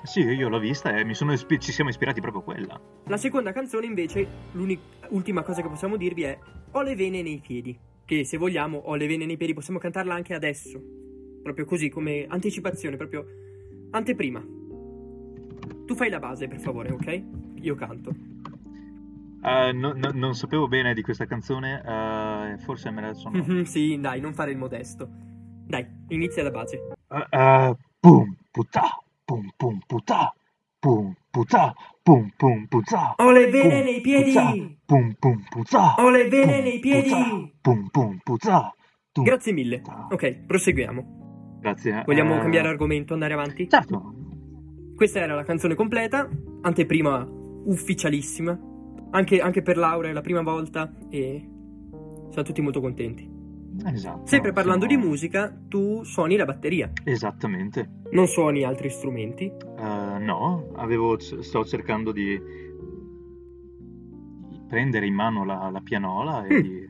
Sì, 0.03 0.21
io 0.21 0.49
l'ho 0.49 0.59
vista 0.59 0.95
e 0.95 1.03
mi 1.03 1.13
sono 1.13 1.33
ispi- 1.33 1.59
ci 1.59 1.71
siamo 1.71 1.89
ispirati 1.89 2.21
proprio 2.21 2.41
a 2.41 2.45
quella. 2.45 2.81
La 3.05 3.17
seconda 3.17 3.51
canzone, 3.51 3.85
invece, 3.85 4.27
l'ultima 4.53 5.43
cosa 5.43 5.61
che 5.61 5.67
possiamo 5.67 5.97
dirvi 5.97 6.23
è 6.23 6.37
Ho 6.71 6.81
le 6.81 6.95
vene 6.95 7.21
nei 7.21 7.39
piedi. 7.39 7.77
Che 8.05 8.23
se 8.23 8.37
vogliamo, 8.37 8.77
ho 8.77 8.95
le 8.95 9.07
vene 9.07 9.25
nei 9.25 9.37
piedi, 9.37 9.53
possiamo 9.53 9.79
cantarla 9.79 10.13
anche 10.13 10.33
adesso. 10.33 10.81
Proprio 11.43 11.65
così, 11.65 11.89
come 11.89 12.25
anticipazione, 12.27 12.95
proprio 12.95 13.25
anteprima. 13.91 14.39
Tu 15.85 15.95
fai 15.95 16.09
la 16.09 16.19
base, 16.19 16.47
per 16.47 16.59
favore, 16.59 16.91
ok? 16.91 17.23
Io 17.61 17.75
canto. 17.75 18.13
Eh, 19.43 19.71
no- 19.71 19.93
no- 19.95 20.11
non 20.13 20.33
sapevo 20.35 20.67
bene 20.67 20.93
di 20.93 21.01
questa 21.01 21.25
canzone, 21.25 21.81
eh, 21.85 22.57
forse 22.59 22.91
me 22.91 23.01
la 23.01 23.13
sono... 23.13 23.43
Sì, 23.65 23.99
dai, 23.99 24.19
non 24.19 24.33
fare 24.33 24.51
il 24.51 24.57
modesto. 24.57 25.07
Dai, 25.65 25.85
inizia 26.09 26.43
la 26.43 26.51
base. 26.51 26.81
Eh, 27.07 27.25
eh, 27.29 27.75
pum, 27.99 28.35
putà, 28.51 28.89
pum, 29.29 29.47
pum, 29.55 29.77
putà, 29.85 30.33
pum, 30.79 31.13
putà, 31.29 31.71
pum, 32.01 32.31
pum, 32.35 32.65
putà. 32.65 33.13
Ho 33.17 33.29
le 33.29 33.47
vene 33.47 33.75
pum, 33.75 33.83
nei 33.83 34.01
piedi! 34.01 34.79
Pum, 34.83 35.13
pum, 35.19 35.43
putà. 35.47 35.93
Ho 35.99 36.09
le 36.09 36.27
vene 36.27 36.53
pum, 36.53 36.63
nei 36.63 36.79
piedi! 36.79 37.53
Pum, 37.61 37.87
pum, 37.91 38.17
putà. 38.23 38.73
Grazie 39.21 39.51
mille. 39.51 39.83
Ok, 40.09 40.45
proseguiamo. 40.47 41.57
Grazie. 41.61 42.01
Vogliamo 42.07 42.37
eh, 42.37 42.39
cambiare 42.39 42.69
argomento, 42.69 43.13
andare 43.13 43.33
avanti? 43.33 43.69
Certo. 43.69 44.13
Questa 44.95 45.19
era 45.19 45.35
la 45.35 45.43
canzone 45.43 45.75
completa, 45.75 46.27
anteprima 46.61 47.23
ufficialissima. 47.65 48.59
Anche, 49.11 49.41
anche 49.41 49.61
per 49.61 49.77
Laura 49.77 50.09
è 50.09 50.11
la 50.11 50.21
prima 50.21 50.41
volta 50.41 50.91
e 51.11 51.47
siamo 52.31 52.43
tutti 52.43 52.61
molto 52.61 52.81
contenti. 52.81 53.29
Esatto. 53.85 54.25
Sempre 54.25 54.53
parlando 54.53 54.87
siamo- 54.87 55.03
di 55.03 55.07
musica, 55.07 55.55
tu 55.67 56.03
suoni 56.03 56.35
la 56.35 56.45
batteria, 56.45 56.91
Esattamente. 57.03 57.98
Non 58.11 58.27
suoni 58.27 58.63
altri 58.63 58.89
strumenti. 58.89 59.45
Eh, 59.45 60.17
no, 60.19 60.69
avevo, 60.75 61.17
sto 61.19 61.63
cercando 61.65 62.11
di 62.11 62.39
prendere 64.67 65.05
in 65.07 65.13
mano 65.15 65.43
la, 65.45 65.69
la 65.71 65.81
pianola 65.81 66.45
e 66.45 66.53
Mm. 66.53 66.61
di 66.61 66.87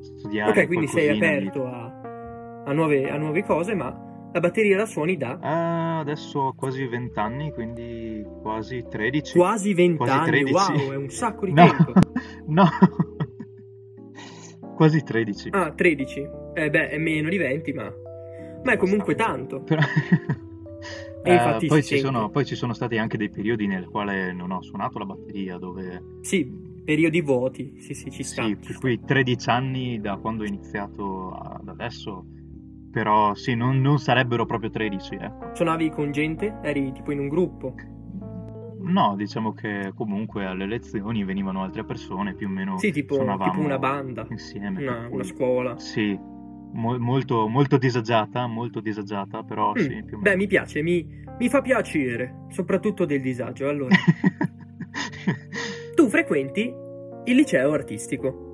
studiare 0.00 0.60
Ok, 0.62 0.66
quindi 0.66 0.86
sei 0.86 1.06
qualcosina 1.18 1.30
di- 1.40 1.46
aperto 1.48 1.66
a, 1.66 2.62
a 2.64 2.72
nuove, 2.72 3.10
a 3.10 3.16
nuove 3.18 3.42
cose, 3.44 3.74
ma 3.74 4.02
la 4.32 4.40
batteria 4.40 4.76
la 4.76 4.86
suoni 4.86 5.16
da 5.16 5.38
Ah, 5.40 5.98
adesso 6.00 6.38
ho 6.40 6.52
quasi 6.54 6.86
20 6.86 7.18
anni, 7.18 7.52
quindi 7.52 8.24
quasi 8.42 8.84
13. 8.88 9.36
quasi 9.38 9.74
20 9.74 9.96
Quasi 9.96 10.12
anni. 10.12 10.26
13. 10.26 10.52
Wow, 10.52 10.90
è 10.92 10.96
un 10.96 11.08
sacco 11.10 11.44
di 11.46 11.52
No, 11.54 11.66
tempo. 11.66 11.92
no. 12.48 12.64
quasi 14.74 15.02
13. 15.02 15.48
Ah, 15.52 15.72
13. 15.72 16.28
Eh 16.54 16.70
beh, 16.70 16.88
è 16.90 16.98
meno 16.98 17.28
di 17.28 17.36
20, 17.36 17.72
ma... 17.72 17.92
Ma 18.66 18.72
è 18.72 18.76
comunque 18.76 19.14
tanto. 19.14 19.60
Però- 19.62 19.80
Eh, 21.22 21.66
poi, 21.66 21.82
ci 21.82 21.98
sono, 21.98 22.30
poi 22.30 22.44
ci 22.44 22.54
sono 22.54 22.72
stati 22.72 22.98
anche 22.98 23.16
dei 23.16 23.30
periodi 23.30 23.66
nel 23.66 23.86
quale 23.88 24.32
non 24.32 24.50
ho 24.52 24.60
suonato 24.62 24.98
la 24.98 25.06
batteria, 25.06 25.56
dove 25.56 26.02
Sì, 26.20 26.48
periodi 26.84 27.20
vuoti. 27.20 27.74
Sì, 27.80 27.94
sì, 27.94 28.10
ci 28.10 28.22
sta. 28.22 28.44
sì, 28.44 28.56
per 28.56 28.78
cui 28.78 29.00
13 29.00 29.48
anni 29.50 30.00
da 30.00 30.16
quando 30.18 30.42
ho 30.44 30.46
iniziato 30.46 31.30
ad 31.32 31.66
adesso, 31.68 32.24
però 32.92 33.34
sì, 33.34 33.54
non, 33.54 33.80
non 33.80 33.98
sarebbero 33.98 34.46
proprio 34.46 34.70
13, 34.70 35.14
ecco. 35.14 35.54
Suonavi 35.54 35.90
con 35.90 36.10
gente? 36.12 36.58
Eri 36.62 36.92
tipo 36.92 37.10
in 37.12 37.18
un 37.20 37.28
gruppo? 37.28 37.74
No, 38.82 39.14
diciamo 39.16 39.52
che 39.52 39.92
comunque 39.96 40.44
alle 40.44 40.66
lezioni 40.66 41.24
venivano 41.24 41.62
altre 41.62 41.84
persone, 41.84 42.34
più 42.34 42.46
o 42.46 42.50
meno 42.50 42.78
Sì, 42.78 42.92
tipo, 42.92 43.14
suonavamo 43.14 43.50
tipo 43.52 43.64
una 43.64 43.78
banda, 43.78 44.26
insieme. 44.30 44.80
una, 44.80 45.08
una 45.10 45.24
scuola. 45.24 45.76
Sì, 45.78 46.16
mo- 46.72 46.98
molto, 46.98 47.48
molto 47.48 47.76
disagiata, 47.78 48.46
molto 48.46 48.80
disagiata, 48.80 49.42
però 49.42 49.72
Mm, 49.72 49.76
sì. 49.76 50.02
Beh, 50.20 50.36
mi 50.36 50.46
piace, 50.46 50.82
mi, 50.82 51.06
mi 51.38 51.48
fa 51.48 51.60
piacere, 51.62 52.46
soprattutto 52.50 53.04
del 53.04 53.20
disagio. 53.20 53.68
Allora, 53.68 53.94
tu 55.94 56.08
frequenti 56.08 56.72
il 57.24 57.34
liceo 57.36 57.72
artistico 57.72 58.44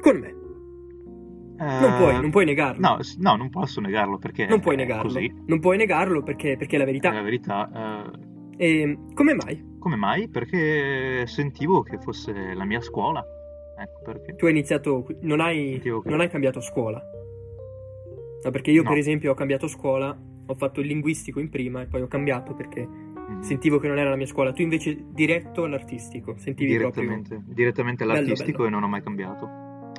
con 0.00 0.18
me. 0.18 0.40
Non 1.62 1.94
puoi, 1.96 2.20
non 2.20 2.30
puoi 2.30 2.44
negarlo. 2.44 2.76
Eh, 2.78 2.80
No, 2.80 3.30
no, 3.30 3.36
non 3.36 3.48
posso 3.48 3.80
negarlo 3.80 4.18
perché 4.18 4.46
non 4.46 4.58
puoi 4.60 4.74
è 4.74 4.78
negarlo. 4.78 5.02
così. 5.04 5.32
Non 5.46 5.60
puoi 5.60 5.76
negarlo 5.76 6.22
perché, 6.22 6.56
perché 6.56 6.74
è 6.74 6.78
la 6.78 6.84
È 6.84 6.86
verità. 6.86 7.12
la 7.12 7.22
verità. 7.22 8.10
eh, 8.56 8.66
E 8.66 8.98
come 9.14 9.34
mai? 9.34 9.70
come 9.78 9.94
mai? 9.96 10.28
Perché 10.28 11.24
sentivo 11.26 11.82
che 11.82 11.98
fosse 11.98 12.32
la 12.54 12.64
mia 12.64 12.80
scuola. 12.80 13.22
Ecco 13.76 14.00
perché. 14.04 14.34
Tu 14.36 14.44
hai 14.46 14.50
iniziato, 14.52 15.06
non 15.20 15.40
hai, 15.40 15.80
non 16.04 16.20
hai 16.20 16.28
cambiato 16.28 16.60
scuola. 16.60 17.02
No, 18.44 18.50
perché 18.50 18.70
io, 18.70 18.82
No. 18.82 18.88
per 18.90 18.98
esempio, 18.98 19.30
ho 19.30 19.34
cambiato 19.34 19.66
scuola, 19.68 20.16
ho 20.46 20.54
fatto 20.54 20.80
il 20.80 20.86
linguistico 20.88 21.38
in 21.40 21.48
prima 21.48 21.82
e 21.82 21.86
poi 21.86 22.02
ho 22.02 22.08
cambiato 22.08 22.54
perché 22.54 23.10
Mm, 23.22 23.40
sentivo 23.40 23.78
che 23.78 23.86
non 23.86 23.98
era 23.98 24.10
la 24.10 24.16
mia 24.16 24.26
scuola. 24.26 24.52
Tu 24.52 24.62
invece 24.62 25.04
diretto 25.10 25.62
all'artistico, 25.62 26.34
sentivi 26.38 26.72
direttamente, 26.72 27.40
direttamente 27.46 28.04
Bello, 28.04 28.18
all'artistico 28.18 28.58
bello. 28.64 28.68
e 28.68 28.70
non 28.70 28.82
ho 28.82 28.88
mai 28.88 29.00
cambiato. 29.02 29.48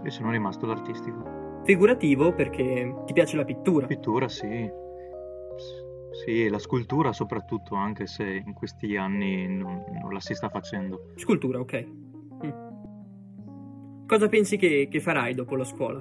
E 0.03 0.09
sono 0.09 0.29
rimasto 0.29 0.65
all'artistico. 0.65 1.17
proprio 1.21 1.63
figurativo 1.63 2.33
perché 2.33 2.93
ti 3.05 3.13
piace 3.13 3.37
la 3.37 3.45
pittura. 3.45 3.87
Pittura, 3.87 4.27
sì. 4.27 4.69
Sì, 6.25 6.49
la 6.49 6.59
scultura 6.59 7.13
soprattutto, 7.13 7.75
anche 7.75 8.05
se 8.07 8.25
in 8.45 8.53
questi 8.53 8.97
anni 8.97 9.47
non, 9.47 9.83
non 10.01 10.11
la 10.13 10.19
si 10.19 10.33
sta 10.35 10.49
facendo. 10.49 11.13
Scultura, 11.15 11.59
ok. 11.59 11.87
Mm. 12.45 12.49
Cosa 14.13 14.27
pensi 14.29 14.57
che, 14.57 14.87
che 14.91 14.99
farai 14.99 15.33
dopo 15.33 15.55
la 15.55 15.63
scuola? 15.63 15.99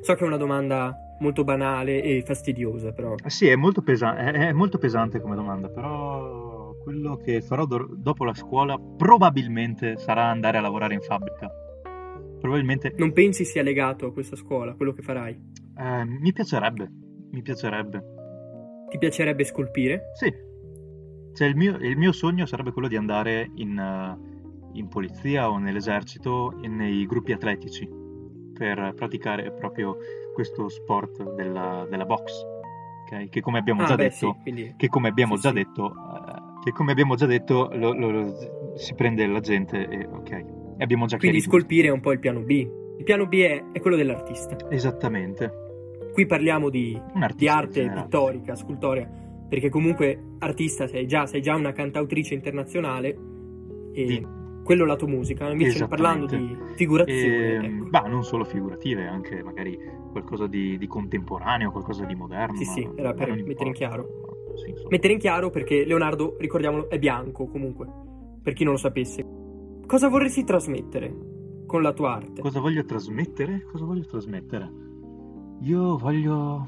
So 0.00 0.14
che 0.14 0.22
è 0.22 0.26
una 0.28 0.36
domanda 0.36 0.96
molto 1.18 1.42
banale 1.42 2.00
e 2.00 2.22
fastidiosa, 2.24 2.92
però. 2.92 3.16
Eh 3.16 3.30
Sì, 3.30 3.48
è 3.48 3.56
molto, 3.56 3.82
pesa- 3.82 4.14
è- 4.16 4.52
molto 4.52 4.78
pesante 4.78 5.20
come 5.20 5.34
domanda, 5.34 5.68
però 5.68 6.72
quello 6.84 7.16
che 7.16 7.40
farò 7.42 7.64
do- 7.66 7.88
dopo 7.96 8.24
la 8.24 8.32
scuola 8.34 8.78
probabilmente 8.78 9.96
sarà 9.98 10.26
andare 10.26 10.58
a 10.58 10.60
lavorare 10.60 10.94
in 10.94 11.00
fabbrica. 11.00 11.50
Probabilmente 12.38 12.94
Non 12.98 13.12
pensi 13.12 13.44
sia 13.44 13.62
legato 13.64 14.06
a 14.06 14.12
questa 14.12 14.36
scuola, 14.36 14.74
quello 14.74 14.92
che 14.92 15.02
farai? 15.02 15.36
eh, 15.78 16.04
mi 16.04 16.32
piacerebbe, 16.32 16.88
mi 17.32 17.42
piacerebbe. 17.42 18.04
Ti 18.88 18.98
piacerebbe 18.98 19.42
scolpire? 19.42 20.10
Sì, 20.14 20.32
cioè 21.34 21.48
il 21.48 21.56
mio, 21.56 21.76
il 21.78 21.96
mio 21.96 22.12
sogno 22.12 22.46
sarebbe 22.46 22.70
quello 22.70 22.86
di 22.86 22.96
andare 22.96 23.50
in, 23.56 23.76
eh, 23.76 24.30
in 24.74 24.88
polizia 24.88 25.50
o 25.50 25.58
nell'esercito 25.58 26.60
e 26.62 26.68
nei 26.68 27.06
gruppi 27.06 27.32
atletici 27.32 27.88
per 28.52 28.92
praticare 28.94 29.52
proprio 29.52 29.96
questo 30.34 30.68
sport 30.68 31.34
della, 31.34 31.86
della 31.88 32.04
box, 32.04 32.32
ok? 33.04 33.28
Che 33.28 33.40
come 33.40 33.58
abbiamo 33.58 33.82
Ah, 33.82 33.86
già 33.86 33.94
beh, 33.96 34.02
detto, 34.04 34.16
sì, 34.16 34.42
quindi... 34.42 34.74
che 34.76 34.88
come 34.88 35.08
abbiamo 35.08 35.36
Sì, 35.36 35.42
già 35.42 35.48
sì. 35.48 35.54
detto, 35.56 35.86
eh, 35.86 36.60
che 36.64 36.72
come 36.72 36.92
abbiamo 36.92 37.14
già 37.16 37.26
detto 37.26 37.70
lo- 37.72 37.92
lo- 37.92 38.10
lo- 38.10 38.72
si 38.76 38.94
prende 38.94 39.26
la 39.26 39.40
gente 39.40 39.86
e 39.88 40.06
ok, 40.06 40.44
abbiamo 40.78 41.06
già 41.06 41.16
Quindi 41.18 41.40
scolpire 41.40 41.88
è 41.88 41.90
un 41.90 42.00
po' 42.00 42.12
il 42.12 42.18
piano 42.18 42.40
B. 42.40 42.50
Il 42.98 43.04
piano 43.04 43.26
B 43.26 43.34
è, 43.40 43.62
è 43.72 43.80
quello 43.80 43.96
dell'artista. 43.96 44.56
Esattamente, 44.70 45.60
Qui 46.12 46.26
parliamo 46.26 46.68
di, 46.68 47.00
di 47.34 47.48
arte 47.48 47.90
pittorica, 47.90 48.54
scultoria, 48.54 49.10
perché 49.48 49.70
comunque 49.70 50.34
artista 50.40 50.86
sei 50.86 51.06
già, 51.06 51.24
sei 51.26 51.40
già 51.40 51.54
una 51.54 51.72
cantautrice 51.72 52.34
internazionale 52.34 53.16
e 53.94 54.04
Di- 54.04 54.26
quello 54.62 54.84
lato 54.84 55.06
musica. 55.06 55.50
Invece 55.50 55.86
parlando 55.86 56.26
di 56.26 56.56
figurazione, 56.74 57.56
E, 57.56 57.64
ecco. 57.64 57.88
bah, 57.88 58.02
non 58.02 58.24
solo 58.24 58.44
figurative, 58.44 59.06
anche 59.06 59.42
magari 59.42 59.78
qualcosa 60.10 60.46
di, 60.46 60.78
di 60.78 60.86
contemporaneo, 60.86 61.70
qualcosa 61.70 62.04
di 62.04 62.14
moderno. 62.14 62.56
Sì, 62.56 62.64
sì, 62.64 62.88
era 62.94 63.12
per 63.14 63.30
mettere 63.30 63.68
in 63.68 63.74
chiaro. 63.74 64.06
Sì. 64.56 64.74
Mettere 64.88 65.14
in 65.14 65.18
chiaro 65.18 65.50
perché 65.50 65.84
Leonardo, 65.84 66.36
ricordiamolo, 66.38 66.90
è 66.90 66.98
bianco 66.98 67.46
comunque, 67.46 67.88
per 68.42 68.52
chi 68.52 68.64
non 68.64 68.74
lo 68.74 68.78
sapesse. 68.78 69.24
Cosa 69.86 70.08
vorresti 70.08 70.44
trasmettere 70.44 71.14
con 71.66 71.82
la 71.82 71.92
tua 71.92 72.14
arte? 72.14 72.40
Cosa 72.40 72.60
voglio 72.60 72.84
trasmettere? 72.84 73.62
Cosa 73.62 73.84
voglio 73.84 74.04
trasmettere? 74.04 74.70
Io 75.62 75.96
voglio... 75.96 76.66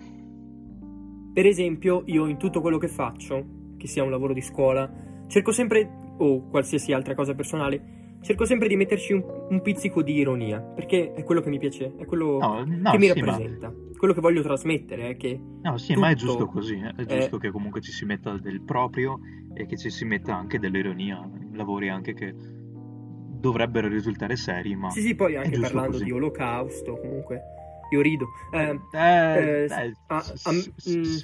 Per 1.33 1.47
esempio, 1.47 2.03
io 2.07 2.27
in 2.27 2.37
tutto 2.39 2.61
quello 2.61 2.79
che 2.79 2.89
faccio, 2.89 3.45
che 3.77 3.87
sia 3.87 4.03
un 4.03 4.11
lavoro 4.11 4.33
di 4.33 4.41
scuola, 4.41 4.91
cerco 5.27 5.53
sempre, 5.53 6.04
o 6.19 6.49
qualsiasi 6.49 6.93
altra 6.93 7.15
cosa 7.15 7.35
personale, 7.35 8.03
cerco 8.23 8.45
sempre 8.45 8.69
di 8.69 8.77
metterci 8.77 9.13
un, 9.13 9.23
un 9.51 9.63
pizzico 9.63 10.03
di 10.03 10.15
ironia, 10.15 10.61
perché 10.61 11.13
è 11.13 11.23
quello 11.25 11.41
che 11.41 11.51
mi 11.51 11.59
piace, 11.59 11.95
è 11.97 12.05
quello 12.07 12.39
No, 12.39 12.65
no, 12.65 12.91
che 12.93 12.99
mi 12.99 13.09
sì, 13.09 13.21
ma, 13.21 13.27
rappresenta. 13.27 13.75
Quello 13.97 14.15
che 14.15 14.21
voglio 14.21 14.43
trasmettere 14.43 15.11
è 15.11 15.17
che 15.17 15.39
no, 15.63 15.79
sì, 15.79 15.95
ma 15.97 16.11
è 16.11 16.15
giusto 16.15 16.47
così. 16.47 16.75
eh. 16.75 16.93
È 16.95 17.05
è- 17.05 17.17
giusto 17.19 17.39
che 17.39 17.51
comunque 17.51 17.81
ci 17.81 17.91
si 17.93 18.05
metta 18.05 18.37
del 18.39 18.61
proprio 18.63 19.19
e 19.55 19.67
che 19.67 19.77
ci 19.77 19.91
si 19.91 20.05
metta 20.05 20.37
anche 20.37 20.59
dell'ironia. 20.59 21.27
Lavori 21.53 21.89
anche 21.89 22.13
che 22.15 22.35
dovrebbero 22.35 23.89
risultare 23.89 24.37
seri, 24.37 24.75
ma... 24.75 24.91
Sì, 24.91 25.01
sì, 25.03 25.15
poi 25.15 25.35
è 25.35 25.37
anche 25.37 25.59
parlando 25.59 25.93
così. 25.93 26.05
di 26.05 26.13
olocausto, 26.13 26.97
comunque, 26.97 27.43
io 27.93 28.01
rido. 28.01 28.27
Eh, 28.53 28.79
Eh, 28.93 29.65
eh, 29.69 29.93
ah, 30.09 30.23
s- 30.23 30.71
s- 30.77 30.91
mm, 30.91 31.17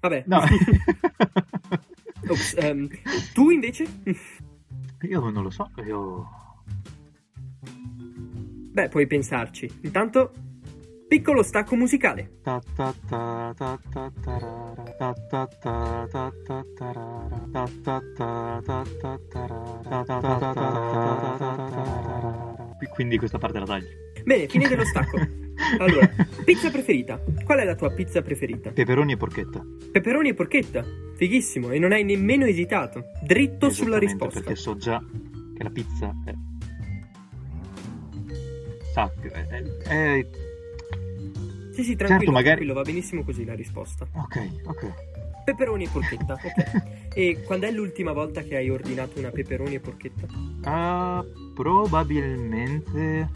vabbè. 0.00 0.24
No, 0.26 0.40
Ops, 2.28 2.54
ehm, 2.58 2.88
tu 3.32 3.50
invece? 3.50 3.86
io 5.02 5.30
non 5.30 5.42
lo 5.42 5.50
so, 5.50 5.70
io... 5.84 6.26
Beh, 8.72 8.88
puoi 8.88 9.06
pensarci. 9.06 9.70
Intanto, 9.82 10.32
piccolo 11.06 11.42
stacco 11.42 11.76
musicale. 11.76 12.40
Quindi 22.94 23.18
questa 23.18 23.38
parte 23.38 23.58
la 23.58 23.66
taglio. 23.66 23.88
Bene, 24.24 24.48
fine 24.48 24.68
dello 24.68 24.84
stacco. 24.84 25.42
Allora, 25.78 26.08
pizza 26.44 26.70
preferita. 26.70 27.20
Qual 27.44 27.58
è 27.58 27.64
la 27.64 27.74
tua 27.74 27.90
pizza 27.90 28.22
preferita? 28.22 28.70
Peperoni 28.70 29.12
e 29.12 29.16
porchetta. 29.16 29.64
Peperoni 29.92 30.30
e 30.30 30.34
porchetta. 30.34 30.84
Fighissimo, 31.16 31.70
e 31.70 31.78
non 31.78 31.92
hai 31.92 32.04
nemmeno 32.04 32.44
esitato. 32.44 33.04
Dritto 33.22 33.70
sulla 33.70 33.98
risposta. 33.98 34.40
Perché 34.40 34.56
so 34.56 34.76
già 34.76 35.02
che 35.56 35.62
la 35.62 35.70
pizza 35.70 36.12
è... 36.24 36.32
Sa, 38.92 39.10
è, 39.20 39.28
è- 39.88 40.26
Sì, 41.72 41.82
sì, 41.82 41.96
tranquillo, 41.96 42.06
Certo, 42.06 42.30
magari- 42.30 42.42
tranquillo, 42.42 42.74
va 42.74 42.82
benissimo 42.82 43.22
così 43.24 43.44
la 43.44 43.54
risposta. 43.54 44.06
Ok, 44.12 44.48
ok. 44.66 44.92
Peperoni 45.44 45.84
e 45.84 45.88
porchetta, 45.92 46.32
ok. 46.42 46.82
e 47.12 47.42
quando 47.44 47.66
è 47.66 47.70
l'ultima 47.70 48.12
volta 48.12 48.40
che 48.42 48.56
hai 48.56 48.70
ordinato 48.70 49.18
una 49.18 49.30
peperoni 49.30 49.74
e 49.74 49.80
porchetta? 49.80 50.26
Ah, 50.62 51.22
probabilmente 51.54 53.28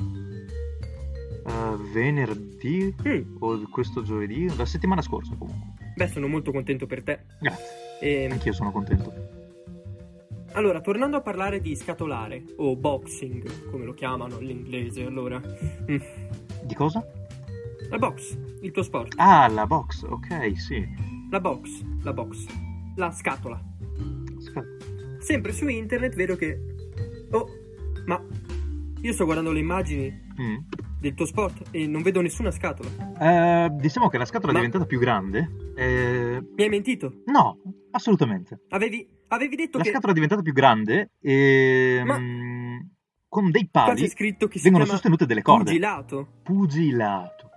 ah, 1.49 1.77
venerdì 1.93 2.95
Mm, 3.07 3.37
o 3.41 3.61
questo 3.71 4.03
giovedì, 4.03 4.55
la 4.57 4.67
settimana 4.67 5.03
scorsa 5.03 5.35
comunque. 5.37 5.75
beh, 5.97 6.09
sono 6.09 6.27
molto 6.29 6.51
contento 6.53 6.87
per 6.87 7.03
te. 7.03 7.21
Grazie, 7.41 7.65
E, 8.01 8.29
anch'io 8.31 8.53
sono 8.53 8.71
contento. 8.71 9.13
allora, 10.53 10.81
tornando 10.81 11.17
a 11.17 11.21
parlare 11.21 11.61
di 11.61 11.75
scatolare, 11.77 12.43
o 12.57 12.77
boxing, 12.77 13.71
come 13.71 13.85
lo 13.85 13.93
chiamano 13.95 14.39
l'inglese, 14.39 15.05
allora... 15.05 15.41
mm, 15.41 15.97
Di 16.65 16.75
cosa? 16.75 17.05
la 17.91 17.97
box, 17.99 18.37
il 18.61 18.71
tuo 18.71 18.83
sport. 18.83 19.15
Ah, 19.17 19.49
la 19.49 19.67
box, 19.67 20.03
ok, 20.03 20.59
sì. 20.61 20.87
La 21.31 21.41
box, 21.41 21.83
la 22.03 22.13
box. 22.13 22.47
La 22.97 23.11
scatola. 23.13 23.63
Sca- 24.39 24.65
Sempre 25.21 25.53
su 25.53 25.67
internet 25.69 26.15
vedo 26.15 26.37
che... 26.37 26.59
Oh, 27.31 27.47
ma... 28.07 28.23
Io 29.01 29.13
sto 29.13 29.25
guardando 29.25 29.53
le 29.53 29.61
immagini 29.61 30.27
Mm. 30.41 30.57
Del 31.01 31.15
tuo 31.15 31.25
sport 31.27 31.63
e 31.71 31.87
non 31.87 32.03
vedo 32.03 32.21
nessuna 32.21 32.51
scatola. 32.51 32.89
Eh, 33.21 33.71
diciamo 33.73 34.09
che 34.09 34.19
la 34.19 34.25
scatola 34.25 34.53
Ma- 34.53 34.59
è 34.59 34.63
diventata 34.63 34.87
più 34.87 34.99
grande. 34.99 35.73
eh, 35.77 36.43
Mi 36.57 36.63
hai 36.65 36.69
mentito? 36.69 37.23
No, 37.27 37.59
assolutamente. 37.93 38.61
Avevi, 38.71 39.09
avevi 39.29 39.57
detto 39.57 39.79
La 39.79 39.85
che... 39.85 39.91
scatola 39.91 40.11
è 40.11 40.15
diventata 40.15 40.43
più 40.43 40.53
grande 40.53 41.11
e 41.21 42.03
Ma- 42.05 42.19
mm, 42.19 42.77
con 43.29 43.51
dei 43.51 43.69
pali 43.71 44.03
c'è 44.03 44.09
scritto 44.09 44.49
che 44.49 44.59
si 44.59 44.65
vengono 44.65 44.85
sostenute 44.87 45.27
delle 45.27 45.43
corde. 45.43 45.65
pugilato. 45.65 46.29
Pugilato. 46.43 47.51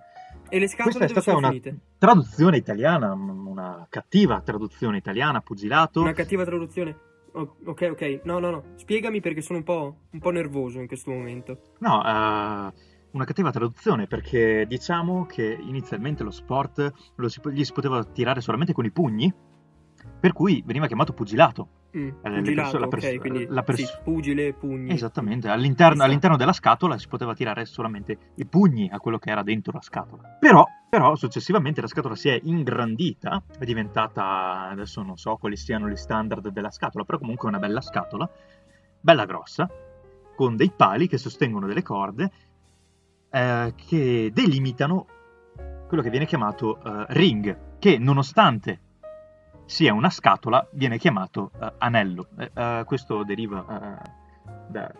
E 0.48 0.58
le 0.58 0.68
scatole 0.68 0.96
Questa 0.96 1.04
è 1.04 1.08
stata 1.08 1.22
sono 1.22 1.38
una 1.38 1.48
finite? 1.48 1.78
traduzione 1.96 2.56
italiana, 2.58 3.12
una 3.14 3.86
cattiva 3.88 4.40
traduzione 4.42 4.98
italiana, 4.98 5.40
pugilato. 5.40 6.00
Una 6.02 6.12
cattiva 6.12 6.44
traduzione. 6.44 6.94
Ok, 7.32 7.88
ok. 7.92 8.20
No, 8.24 8.38
no, 8.38 8.50
no. 8.50 8.62
Spiegami 8.74 9.20
perché 9.22 9.40
sono 9.40 9.58
un 9.60 9.64
po', 9.64 9.96
un 10.10 10.18
po' 10.18 10.28
nervoso 10.30 10.78
in 10.80 10.86
questo 10.86 11.10
momento. 11.10 11.58
No, 11.78 12.02
eh, 12.04 12.72
una 13.12 13.24
cattiva 13.24 13.50
traduzione 13.50 14.06
perché 14.06 14.64
diciamo 14.66 15.26
che 15.26 15.56
inizialmente 15.60 16.22
lo 16.22 16.30
sport 16.30 16.92
lo 17.16 17.28
si, 17.28 17.40
gli 17.50 17.64
si 17.64 17.72
poteva 17.72 18.02
tirare 18.04 18.40
solamente 18.40 18.72
con 18.72 18.84
i 18.84 18.90
pugni, 18.90 19.32
per 20.18 20.32
cui 20.32 20.62
veniva 20.64 20.86
chiamato 20.86 21.12
pugilato. 21.12 21.68
Mm, 21.96 22.08
Eh, 22.22 22.30
pugilato, 22.32 22.54
perso- 22.54 22.78
la 22.78 22.84
ok, 22.86 22.90
pers- 22.90 23.18
quindi 23.18 23.46
la 23.50 23.62
pers- 23.62 23.82
sì, 23.82 23.98
pugile, 24.02 24.54
pugni. 24.54 24.90
Esattamente, 24.92 25.48
all'interno, 25.48 25.96
sta. 25.96 26.04
all'interno 26.04 26.36
della 26.38 26.54
scatola 26.54 26.96
si 26.96 27.06
poteva 27.06 27.34
tirare 27.34 27.66
solamente 27.66 28.16
i 28.36 28.46
pugni 28.46 28.88
a 28.90 28.98
quello 28.98 29.18
che 29.18 29.30
era 29.30 29.42
dentro 29.42 29.72
la 29.72 29.82
scatola. 29.82 30.36
Però, 30.40 30.64
però 30.88 31.14
successivamente 31.16 31.82
la 31.82 31.86
scatola 31.88 32.14
si 32.16 32.30
è 32.30 32.40
ingrandita, 32.42 33.42
è 33.58 33.64
diventata, 33.64 34.68
adesso 34.70 35.02
non 35.02 35.18
so 35.18 35.36
quali 35.36 35.56
siano 35.56 35.86
gli 35.88 35.96
standard 35.96 36.48
della 36.48 36.70
scatola, 36.70 37.04
però 37.04 37.18
comunque 37.18 37.46
è 37.48 37.50
una 37.50 37.60
bella 37.60 37.82
scatola, 37.82 38.28
bella 39.00 39.26
grossa, 39.26 39.68
con 40.34 40.56
dei 40.56 40.72
pali 40.74 41.08
che 41.08 41.18
sostengono 41.18 41.66
delle 41.66 41.82
corde 41.82 42.30
eh, 43.32 43.72
che 43.74 44.30
delimitano 44.32 45.06
quello 45.88 46.02
che 46.02 46.10
viene 46.10 46.26
chiamato 46.26 46.78
eh, 46.82 47.06
ring, 47.08 47.78
che 47.78 47.98
nonostante 47.98 48.80
sia 49.64 49.92
una 49.94 50.10
scatola 50.10 50.66
viene 50.72 50.98
chiamato 50.98 51.50
eh, 51.60 51.72
anello. 51.78 52.28
Eh, 52.38 52.50
eh, 52.54 52.82
questo 52.86 53.24
deriva 53.24 54.00
da... 54.68 54.92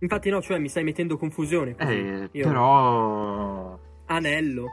Infatti 0.00 0.30
no, 0.30 0.40
cioè 0.40 0.58
mi 0.58 0.68
stai 0.68 0.84
mettendo 0.84 1.16
confusione. 1.16 1.76
Io- 2.32 2.46
però... 2.46 3.78
Anello. 4.06 4.66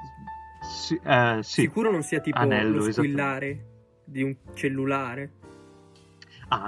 Eh, 1.04 1.40
sì. 1.42 1.62
Sicuro 1.62 1.92
non 1.92 2.02
sia 2.02 2.20
tipo 2.20 2.40
Anello, 2.40 2.78
lo 2.78 2.88
esatto. 2.88 2.94
squillare 2.94 3.66
di 4.04 4.24
un 4.24 4.36
cellulare. 4.54 5.32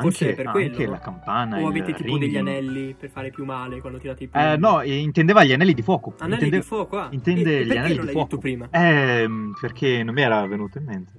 Forse 0.02 0.30
anche, 0.30 0.30
è 0.32 0.36
per 0.36 0.48
anche 0.48 0.72
quello, 0.76 0.92
la 0.92 1.00
campana, 1.00 1.60
o 1.60 1.68
avete 1.68 1.94
tipo 1.94 2.10
ringing. 2.10 2.26
degli 2.26 2.38
anelli 2.38 2.94
per 2.96 3.10
fare 3.10 3.30
più 3.30 3.46
male 3.46 3.80
quando 3.80 3.98
tirate 4.00 4.26
i 4.26 4.28
pugni. 4.28 4.44
Eh, 4.54 4.58
no, 4.58 4.82
eh, 4.82 4.98
intendeva 4.98 5.44
gli 5.44 5.54
anelli 5.54 5.74
di 5.74 5.82
fuoco. 5.82 6.14
Anelli 6.20 6.34
Intende- 6.34 6.58
di 6.58 6.64
fuoco, 6.64 6.98
ah. 6.98 7.08
Intende 7.12 7.60
E- 7.60 7.66
gli 7.66 7.72
anelli 7.78 7.96
non 7.96 8.00
di 8.00 8.04
l'hai 8.06 8.12
fuoco. 8.12 8.28
detto 8.28 8.38
prima? 8.40 8.68
Ehm, 8.72 9.54
perché 9.60 10.04
non 10.04 10.14
mi 10.14 10.22
era 10.22 10.46
venuto 10.48 10.78
in 10.80 10.84
mente, 10.86 11.12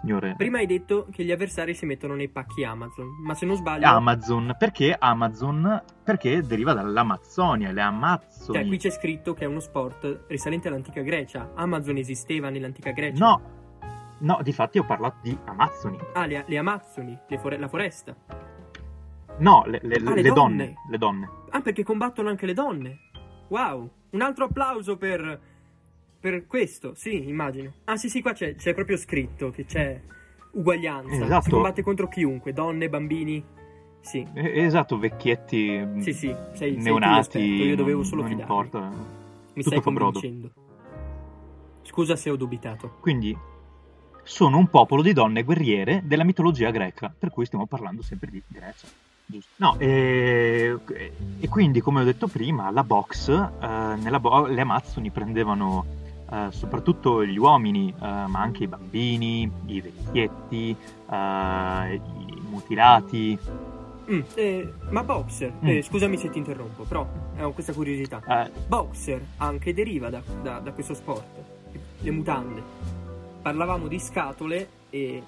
signore. 0.00 0.34
Prima 0.38 0.58
hai 0.58 0.66
detto 0.66 1.06
che 1.10 1.22
gli 1.24 1.30
avversari 1.32 1.74
si 1.74 1.84
mettono 1.86 2.14
nei 2.14 2.28
pacchi 2.28 2.64
Amazon, 2.64 3.08
ma 3.24 3.34
se 3.34 3.44
non 3.46 3.56
sbaglio, 3.56 3.86
Amazon, 3.86 4.54
perché 4.58 4.96
Amazon? 4.98 5.82
Perché 6.02 6.40
deriva 6.42 6.72
dall'Amazzonia, 6.72 7.72
le 7.72 7.80
Amazzoni. 7.80 8.58
cioè 8.58 8.66
qui 8.66 8.78
c'è 8.78 8.90
scritto 8.90 9.34
che 9.34 9.44
è 9.44 9.46
uno 9.46 9.60
sport 9.60 10.24
risalente 10.28 10.68
all'antica 10.68 11.02
Grecia. 11.02 11.50
Amazon 11.56 11.96
esisteva 11.98 12.48
nell'antica 12.48 12.92
Grecia. 12.92 13.22
No, 13.24 13.40
no, 14.18 14.38
difatti 14.42 14.78
ho 14.78 14.84
parlato 14.84 15.18
di 15.22 15.36
Amazzoni. 15.44 15.98
Ah, 16.14 16.26
le, 16.26 16.44
le 16.46 16.58
Amazzoni, 16.58 17.18
le 17.28 17.38
fore- 17.38 17.58
la 17.58 17.68
foresta. 17.68 18.14
No, 19.38 19.64
le, 19.66 19.80
le- 19.82 19.96
Ah, 20.04 20.14
le 20.14 20.22
donne. 20.22 20.32
donne. 20.32 20.74
Le 20.88 20.98
donne. 20.98 21.28
Ah, 21.50 21.60
perché 21.60 21.82
combattono 21.84 22.28
anche 22.28 22.46
le 22.46 22.54
donne. 22.54 22.98
Wow, 23.48 23.90
un 24.10 24.20
altro 24.22 24.46
applauso 24.46 24.96
per, 24.96 25.40
per 26.18 26.46
questo, 26.46 26.94
sì, 26.94 27.28
immagino. 27.28 27.72
Ah, 27.84 27.96
sì, 27.96 28.08
sì, 28.08 28.22
qua 28.22 28.32
c'è, 28.32 28.54
c'è 28.56 28.72
proprio 28.74 28.96
scritto 28.96 29.50
che 29.50 29.64
c'è 29.66 30.00
uguaglianza. 30.52 31.24
Esatto. 31.24 31.42
Si 31.44 31.50
combatte 31.50 31.82
contro 31.82 32.08
chiunque, 32.08 32.52
donne, 32.52 32.88
bambini. 32.88 33.44
Sì, 34.00 34.24
Eh, 34.34 34.62
Esatto, 34.64 34.98
vecchietti, 34.98 35.84
sì, 35.98 36.12
sì, 36.12 36.34
sei, 36.52 36.54
sei 36.54 36.76
neonati, 36.76 37.16
l'esperto, 37.38 37.64
io 37.64 37.76
dovevo 37.76 38.02
solo 38.04 38.22
non 38.22 38.30
fidarmi. 38.30 38.52
importa. 38.54 38.88
Mi 38.88 39.62
tutto 39.62 39.80
stai 39.80 39.92
brodo. 39.92 40.12
convincendo. 40.20 40.50
Scusa 41.82 42.16
se 42.16 42.30
ho 42.30 42.36
dubitato. 42.36 42.96
Quindi 43.00 43.36
sono 44.26 44.58
un 44.58 44.66
popolo 44.66 45.02
di 45.02 45.12
donne 45.12 45.44
guerriere 45.44 46.02
della 46.04 46.24
mitologia 46.24 46.70
greca, 46.70 47.12
per 47.16 47.30
cui 47.30 47.46
stiamo 47.46 47.66
parlando 47.66 48.02
sempre 48.02 48.28
di 48.30 48.42
Grecia. 48.48 48.88
Giusto. 49.24 49.50
No, 49.56 49.76
e, 49.78 50.76
e 51.40 51.48
quindi 51.48 51.80
come 51.80 52.00
ho 52.00 52.04
detto 52.04 52.26
prima, 52.26 52.70
la 52.70 52.82
box, 52.84 53.28
eh, 53.28 53.66
nella 54.00 54.18
bo- 54.20 54.46
le 54.46 54.60
Amazzoni 54.60 55.10
prendevano 55.10 55.84
eh, 56.30 56.46
soprattutto 56.50 57.24
gli 57.24 57.36
uomini, 57.38 57.88
eh, 57.88 57.94
ma 58.00 58.40
anche 58.40 58.64
i 58.64 58.66
bambini, 58.68 59.48
i 59.66 59.80
vecchietti, 59.80 60.76
eh, 61.10 61.94
i 61.94 62.40
mutilati. 62.48 63.38
Mm, 64.10 64.20
eh, 64.34 64.72
ma 64.90 65.02
Boxer, 65.04 65.52
Mm. 65.64 65.66
eh, 65.68 65.82
scusami 65.82 66.16
se 66.16 66.30
ti 66.30 66.38
interrompo, 66.38 66.82
però 66.84 67.06
ho 67.40 67.52
questa 67.52 67.72
curiosità. 67.72 68.48
Boxer 68.66 69.24
anche 69.38 69.72
deriva 69.74 70.10
da, 70.10 70.20
da- 70.42 70.58
da 70.58 70.72
questo 70.72 70.94
sport, 70.94 71.26
le 72.00 72.10
mutande. 72.10 72.62
Parlavamo 73.46 73.86
di 73.86 74.00
scatole 74.00 74.68
e, 74.90 75.22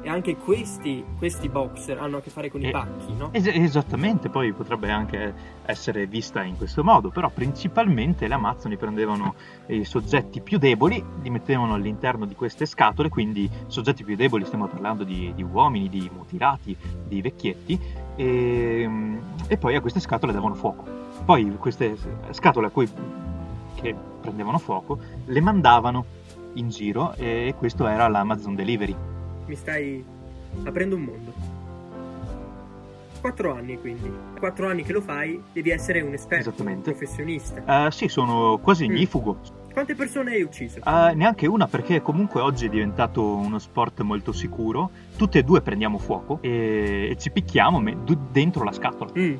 e 0.00 0.08
anche 0.08 0.36
questi, 0.36 1.04
questi 1.18 1.48
boxer 1.48 1.98
hanno 1.98 2.18
a 2.18 2.20
che 2.20 2.30
fare 2.30 2.48
con 2.48 2.60
i 2.62 2.68
Eh, 2.68 2.70
pacchi, 2.70 3.12
no? 3.16 3.30
Es- 3.32 3.48
esattamente, 3.48 4.28
poi 4.28 4.52
potrebbe 4.52 4.92
anche 4.92 5.34
essere 5.64 6.06
vista 6.06 6.44
in 6.44 6.56
questo 6.56 6.84
modo, 6.84 7.10
però 7.10 7.30
principalmente 7.30 8.28
le 8.28 8.34
Amazzoni 8.34 8.76
prendevano 8.76 9.34
i 9.66 9.84
soggetti 9.84 10.40
più 10.40 10.58
deboli, 10.58 11.04
li 11.20 11.30
mettevano 11.30 11.74
all'interno 11.74 12.26
di 12.26 12.36
queste 12.36 12.64
scatole, 12.64 13.08
quindi 13.08 13.50
soggetti 13.66 14.04
più 14.04 14.14
deboli, 14.14 14.44
stiamo 14.44 14.68
parlando 14.68 15.02
di, 15.02 15.32
di 15.34 15.42
uomini, 15.42 15.88
di 15.88 16.08
mutilati, 16.14 16.76
di 17.08 17.20
vecchietti, 17.20 17.76
e, 18.14 19.18
e 19.48 19.56
poi 19.56 19.74
a 19.74 19.80
queste 19.80 19.98
scatole 19.98 20.32
davano 20.32 20.54
fuoco. 20.54 20.84
Poi 21.24 21.56
queste 21.58 21.96
scatole 22.30 22.68
a 22.68 22.70
cui 22.70 22.88
che 23.74 23.96
prendevano 24.20 24.58
fuoco 24.58 24.96
le 25.24 25.40
mandavano 25.40 26.22
in 26.54 26.68
giro 26.68 27.14
e 27.14 27.54
questo 27.56 27.86
era 27.86 28.08
l'Amazon 28.08 28.54
Delivery. 28.54 28.94
Mi 29.46 29.54
stai 29.56 30.04
aprendo 30.64 30.96
un 30.96 31.02
mondo. 31.02 31.32
quattro 33.20 33.54
anni 33.54 33.78
quindi. 33.80 34.10
Quattro 34.38 34.68
anni 34.68 34.82
che 34.82 34.92
lo 34.92 35.00
fai, 35.00 35.42
devi 35.52 35.70
essere 35.70 36.02
un 36.02 36.12
esperto, 36.12 36.52
un 36.62 36.82
professionista. 36.82 37.86
Eh, 37.86 37.90
sì, 37.90 38.08
sono 38.08 38.58
quasi 38.58 38.86
Mm. 38.86 38.90
ignifugo. 38.90 39.38
Quante 39.72 39.94
persone 39.94 40.34
hai 40.34 40.42
ucciso? 40.42 40.78
Eh, 40.78 41.14
neanche 41.14 41.46
una 41.46 41.66
perché 41.66 42.00
comunque 42.02 42.40
oggi 42.40 42.66
è 42.66 42.68
diventato 42.68 43.24
uno 43.24 43.58
sport 43.58 44.02
molto 44.02 44.30
sicuro. 44.32 44.90
Tutte 45.16 45.38
e 45.38 45.42
due 45.42 45.62
prendiamo 45.62 45.98
fuoco 45.98 46.38
e, 46.42 47.08
e 47.10 47.16
ci 47.18 47.30
picchiamo 47.30 47.80
me- 47.80 47.96
dentro 48.30 48.62
la 48.62 48.72
scatola. 48.72 49.10
Mm. 49.18 49.34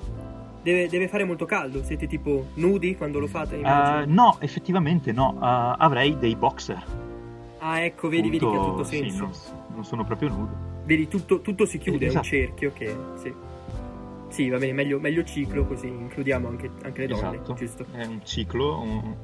Deve, 0.64 0.88
deve 0.88 1.09
fare 1.09 1.24
molto 1.24 1.44
caldo, 1.44 1.85
siete 1.85 2.07
tipo 2.07 2.46
nudi 2.55 2.96
quando 2.96 3.18
lo 3.18 3.27
fate? 3.27 3.57
Immagino? 3.57 4.14
no, 4.14 4.37
effettivamente 4.40 5.12
no. 5.12 5.35
Eh, 5.35 5.74
avrei 5.79 6.16
dei 6.18 6.35
boxer. 6.37 6.83
ah, 7.59 7.81
ecco, 7.81 8.09
vedi, 8.09 8.31
vedi 8.31 8.38
che 8.38 8.57
ha 8.57 8.59
tutto 8.64 8.83
sì, 8.85 8.96
senso. 8.96 9.24
non, 9.24 9.33
non 9.74 9.85
sono 9.85 10.05
proprio 10.05 10.31
nudo. 10.31 10.57
Vedi, 10.87 11.07
tutto, 11.07 11.40
tutto 11.42 11.66
si 11.66 11.77
chiude, 11.79 12.07
è 12.07 12.11
un 12.11 12.16
Esatto. 12.16 12.27
cerchio 12.27 12.72
che... 12.72 12.96
Sì, 13.16 13.33
sì 14.29 14.48
va 14.48 14.57
bene, 14.59 14.72
meglio, 14.72 14.98
meglio 14.98 15.22
ciclo 15.22 15.66
così 15.66 15.87
includiamo 15.87 16.48
anche, 16.48 16.70
anche 16.83 17.00
le 17.03 17.07
donne, 17.09 17.35
esatto. 17.37 17.53
giusto? 17.55 17.87
È 17.92 18.05
un 18.05 18.20
ciclo. 18.24 18.81
un- 18.81 19.14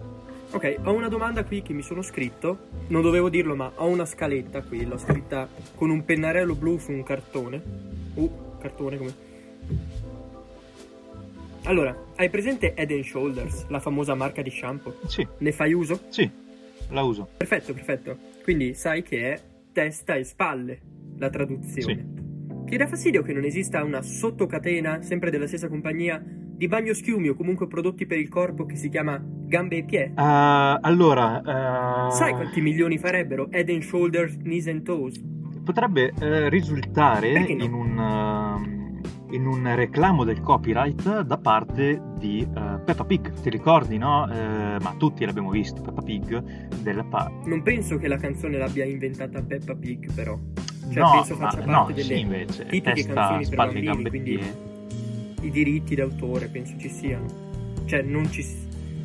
Ok, 0.52 0.76
ho 0.82 0.92
una 0.92 1.08
domanda 1.08 1.44
qui 1.44 1.62
che 1.62 1.72
mi 1.72 1.82
sono 1.82 2.02
scritto. 2.02 2.58
Non 2.88 3.02
dovevo 3.02 3.28
dirlo, 3.30 3.54
ma 3.56 3.70
ho 3.76 3.86
una 3.86 4.04
scaletta 4.04 4.62
qui. 4.62 4.84
L'ho 4.84 4.98
scritta 4.98 5.48
con 5.76 5.90
un 5.90 6.04
pennarello 6.04 6.54
blu 6.54 6.76
su 6.78 6.90
un 6.92 7.02
cartone. 7.02 7.62
Uh, 8.14 8.30
cartone 8.60 8.98
come. 8.98 9.14
Allora, 11.64 11.94
hai 12.16 12.30
presente 12.30 12.74
Head 12.74 12.90
and 12.90 13.02
Shoulders, 13.04 13.66
la 13.68 13.80
famosa 13.80 14.14
marca 14.14 14.42
di 14.42 14.50
shampoo? 14.50 14.94
Sì, 15.06 15.26
Ne 15.38 15.52
fai 15.52 15.72
uso? 15.72 16.00
sì, 16.08 16.28
la 16.88 17.02
uso. 17.02 17.28
Perfetto, 17.36 17.72
perfetto. 17.74 18.16
Quindi 18.42 18.74
sai 18.74 19.02
che 19.02 19.32
è 19.34 19.40
testa 19.72 20.14
e 20.14 20.24
spalle 20.24 20.80
la 21.18 21.28
traduzione. 21.30 22.18
Ti 22.64 22.76
dà 22.76 22.86
fastidio 22.86 23.22
che 23.22 23.32
non 23.32 23.44
esista 23.44 23.82
una 23.84 24.00
sottocatena, 24.02 25.02
sempre 25.02 25.30
della 25.30 25.46
stessa 25.46 25.68
compagnia, 25.68 26.22
di 26.24 26.66
bagno 26.68 26.92
schiumi 26.94 27.28
o 27.28 27.34
comunque 27.34 27.66
prodotti 27.68 28.06
per 28.06 28.18
il 28.18 28.28
corpo 28.28 28.64
che 28.66 28.76
si 28.76 28.88
chiama 28.88 29.20
gambe 29.22 29.76
e 29.78 29.84
piedi? 29.84 30.12
Eh, 30.16 30.78
allora, 30.80 31.38
eh, 32.08 32.10
Sai 32.12 32.32
quanti 32.32 32.60
milioni 32.60 32.98
farebbero 32.98 33.48
Head 33.50 33.68
and 33.70 33.82
Shoulders, 33.82 34.36
Knees 34.38 34.66
and 34.66 34.82
Toes? 34.82 35.20
potrebbe 35.62 36.12
eh, 36.18 36.48
risultare 36.48 37.38
no? 37.38 37.46
in 37.46 37.72
un, 37.72 37.90
ehm, 37.98 38.39
in 39.30 39.46
un 39.46 39.74
reclamo 39.74 40.24
del 40.24 40.40
copyright 40.40 41.20
da 41.22 41.38
parte 41.38 42.00
di 42.18 42.40
eh, 42.42 42.78
Peppa 42.84 43.04
Pig. 43.04 43.32
Ti 43.40 43.50
ricordi, 43.50 43.98
no? 43.98 44.30
Eh, 44.30 44.76
ma 44.80 44.94
tutti 44.98 45.24
l'abbiamo 45.24 45.50
visto, 45.50 45.80
Peppa 45.82 46.02
Pig 46.02 46.66
della 46.82 47.04
pa- 47.04 47.30
Non 47.44 47.62
penso 47.62 47.98
che 47.98 48.08
la 48.08 48.16
canzone 48.16 48.58
l'abbia 48.58 48.84
inventata 48.84 49.42
Peppa 49.42 49.74
Pig, 49.74 50.12
però. 50.12 50.38
Cioè, 50.90 51.02
no, 51.02 51.10
penso 51.12 51.36
ma- 51.36 51.50
faccia 51.50 51.64
no, 51.64 51.72
parte 51.72 51.92
delle 51.94 52.14
sì, 52.14 52.20
invece, 52.20 52.66
tipiche 52.66 52.92
testa, 52.94 53.12
canzoni 53.14 53.46
per 53.46 53.56
bambini, 53.56 54.08
quindi 54.08 54.40
i 55.42 55.50
diritti 55.50 55.94
d'autore 55.94 56.48
penso 56.48 56.74
ci 56.78 56.88
siano. 56.88 57.26
Cioè, 57.84 58.02
non 58.02 58.30
ci, 58.30 58.44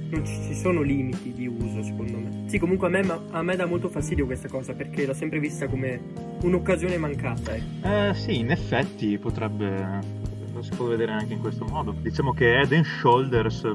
non 0.10 0.26
ci 0.26 0.54
sono 0.54 0.82
limiti 0.82 1.34
di 1.34 1.48
uso, 1.48 1.84
secondo 1.84 2.18
me. 2.18 2.44
Sì, 2.48 2.60
comunque 2.60 2.88
a 2.88 2.90
me, 2.90 3.20
a 3.32 3.42
me 3.42 3.56
dà 3.56 3.66
molto 3.66 3.90
fastidio 3.90 4.26
questa 4.26 4.48
cosa, 4.48 4.74
perché 4.74 5.06
l'ho 5.06 5.14
sempre 5.14 5.40
vista 5.40 5.68
come 5.68 6.00
un'occasione 6.42 6.98
mancata, 6.98 7.56
eh. 7.56 7.62
Eh, 7.82 8.14
sì, 8.14 8.40
in 8.40 8.52
effetti 8.52 9.18
potrebbe, 9.18 10.00
lo 10.54 10.62
si 10.62 10.72
può 10.76 10.86
vedere 10.86 11.12
anche 11.12 11.34
in 11.34 11.40
questo 11.40 11.66
modo. 11.66 11.94
Diciamo 12.00 12.34
che 12.34 12.60
Head 12.60 12.72
and 12.72 12.86
Shoulders 12.86 13.72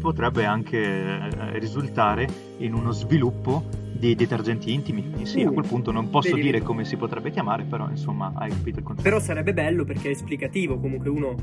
potrebbe 0.00 0.44
anche 0.44 0.78
eh, 0.78 1.58
risultare 1.58 2.26
in 2.58 2.74
uno 2.74 2.90
sviluppo 2.92 3.64
di 3.92 4.14
detergenti 4.14 4.72
intimi. 4.72 5.12
Sì, 5.22 5.42
a 5.42 5.50
Uh, 5.50 5.52
quel 5.54 5.66
punto 5.66 5.90
non 5.92 6.10
posso 6.10 6.34
dire 6.34 6.60
come 6.60 6.84
si 6.84 6.96
potrebbe 6.96 7.30
chiamare, 7.30 7.64
però 7.64 7.88
insomma 7.88 8.32
hai 8.36 8.50
capito 8.50 8.80
il 8.80 8.84
concetto. 8.84 9.08
Però 9.08 9.20
sarebbe 9.20 9.54
bello 9.54 9.84
perché 9.84 10.08
è 10.08 10.10
esplicativo, 10.10 10.78
comunque 10.78 11.08
uno 11.08 11.34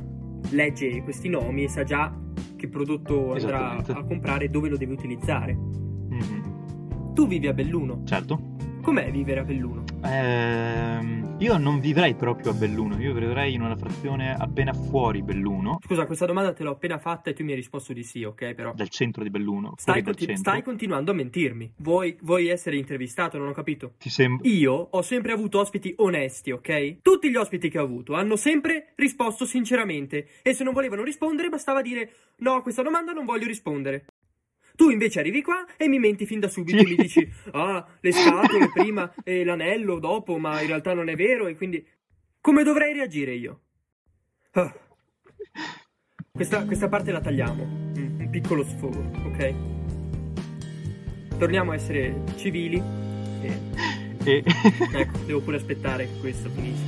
legge 0.50 1.02
questi 1.04 1.30
nomi 1.30 1.64
e 1.64 1.70
sa 1.70 1.84
già 1.84 2.14
che 2.56 2.68
prodotto 2.68 3.34
andrà 3.34 3.78
a 3.78 4.04
comprare 4.04 4.46
e 4.46 4.50
dove 4.50 4.70
lo 4.70 4.78
deve 4.78 4.94
utilizzare. 4.94 5.54
Mhm, 5.54 7.14
Tu 7.14 7.28
vivi 7.28 7.48
a 7.48 7.54
Belluno. 7.54 8.02
Certo. 8.06 8.51
Com'è 8.82 9.12
vivere 9.12 9.41
a 9.41 9.44
Belluno? 9.44 9.84
Ehm, 10.04 11.36
io 11.38 11.58
non 11.58 11.80
vivrei 11.80 12.15
proprio 12.15 12.52
a 12.52 12.54
Belluno, 12.54 13.00
io 13.00 13.13
vivrei 13.13 13.54
in 13.54 13.62
una 13.62 13.76
frazione 13.76 14.36
appena 14.36 14.74
fuori 14.74 15.22
Belluno, 15.22 15.80
Scusa, 15.84 16.06
questa 16.06 16.26
domanda 16.26 16.54
te 16.54 16.63
l'ho 16.63 16.72
appena 16.72 16.98
fatta 16.98 17.30
e 17.30 17.34
tu 17.34 17.44
mi 17.44 17.52
hai 17.52 17.58
risposto 17.58 17.94
di 17.94 18.04
sì, 18.04 18.24
ok? 18.24 18.54
Però. 18.54 18.74
dal 18.74 18.89
centro 18.89 19.24
di 19.24 19.30
Belluno. 19.30 19.74
Stai, 19.78 20.02
conti- 20.02 20.26
centro. 20.26 20.38
stai 20.38 20.63
continuando 20.63 21.12
a 21.12 21.13
mentirmi. 21.13 21.74
Vuoi, 21.78 22.17
vuoi 22.22 22.48
essere 22.48 22.78
intervistato? 22.78 23.38
Non 23.38 23.50
ho 23.50 23.54
capito. 23.54 23.94
Ti 24.00 24.10
sembra... 24.10 24.48
Io 24.50 24.74
ho 24.74 25.02
sempre 25.02 25.32
avuto 25.32 25.60
ospiti 25.60 25.94
onesti, 25.98 26.52
ok? 26.52 27.02
Tutti 27.02 27.30
gli 27.30 27.36
ospiti 27.36 27.70
che 27.70 27.78
ho 27.78 27.84
avuto 27.84 28.13
hanno 28.13 28.36
sempre 28.36 28.94
risposto 28.96 29.46
sinceramente. 29.46 30.28
E 30.41 30.54
se 30.54 30.63
non 30.63 30.74
volevano 30.74 31.04
rispondere, 31.04 31.50
bastava 31.50 31.82
dire: 31.82 32.12
No, 32.38 32.54
a 32.54 32.62
questa 32.62 32.82
domanda 32.82 33.12
non 33.12 33.26
voglio 33.26 33.48
rispondere. 33.48 34.06
Tu 34.82 34.89
invece 34.89 35.20
arrivi 35.20 35.44
qua 35.44 35.63
e 35.78 35.88
mi 35.88 36.00
menti 36.00 36.26
fin 36.26 36.39
da 36.39 36.48
subito 36.48 36.82
e 36.82 36.88
mi 36.88 36.96
dici: 36.96 37.32
Ah, 37.52 37.86
le 38.00 38.10
scatole 38.12 38.72
prima 38.74 39.13
e 39.24 39.44
l'anello 39.44 40.00
dopo, 40.00 40.39
ma 40.39 40.60
in 40.60 40.65
realtà 40.65 40.96
non 40.96 41.08
è 41.08 41.15
vero. 41.15 41.46
E 41.46 41.56
quindi. 41.56 41.86
Come 42.41 42.63
dovrei 42.63 42.91
reagire 42.91 43.36
io? 43.36 43.60
Ah. 44.54 44.74
Questa, 46.32 46.65
questa 46.65 46.89
parte 46.89 47.12
la 47.12 47.22
tagliamo. 47.22 47.62
Un, 47.62 48.28
piccolo 48.32 48.63
sfogo, 48.63 49.00
ok? 49.28 49.54
Torniamo 51.38 51.74
a 51.74 51.76
essere 51.76 52.24
civili. 52.38 52.82
E 53.44 53.60
E... 54.24 54.44
Ecco, 54.98 55.17
devo 55.28 55.41
pure 55.41 55.58
aspettare 55.58 56.08
che 56.08 56.20
questo 56.22 56.50
finisca. 56.50 56.86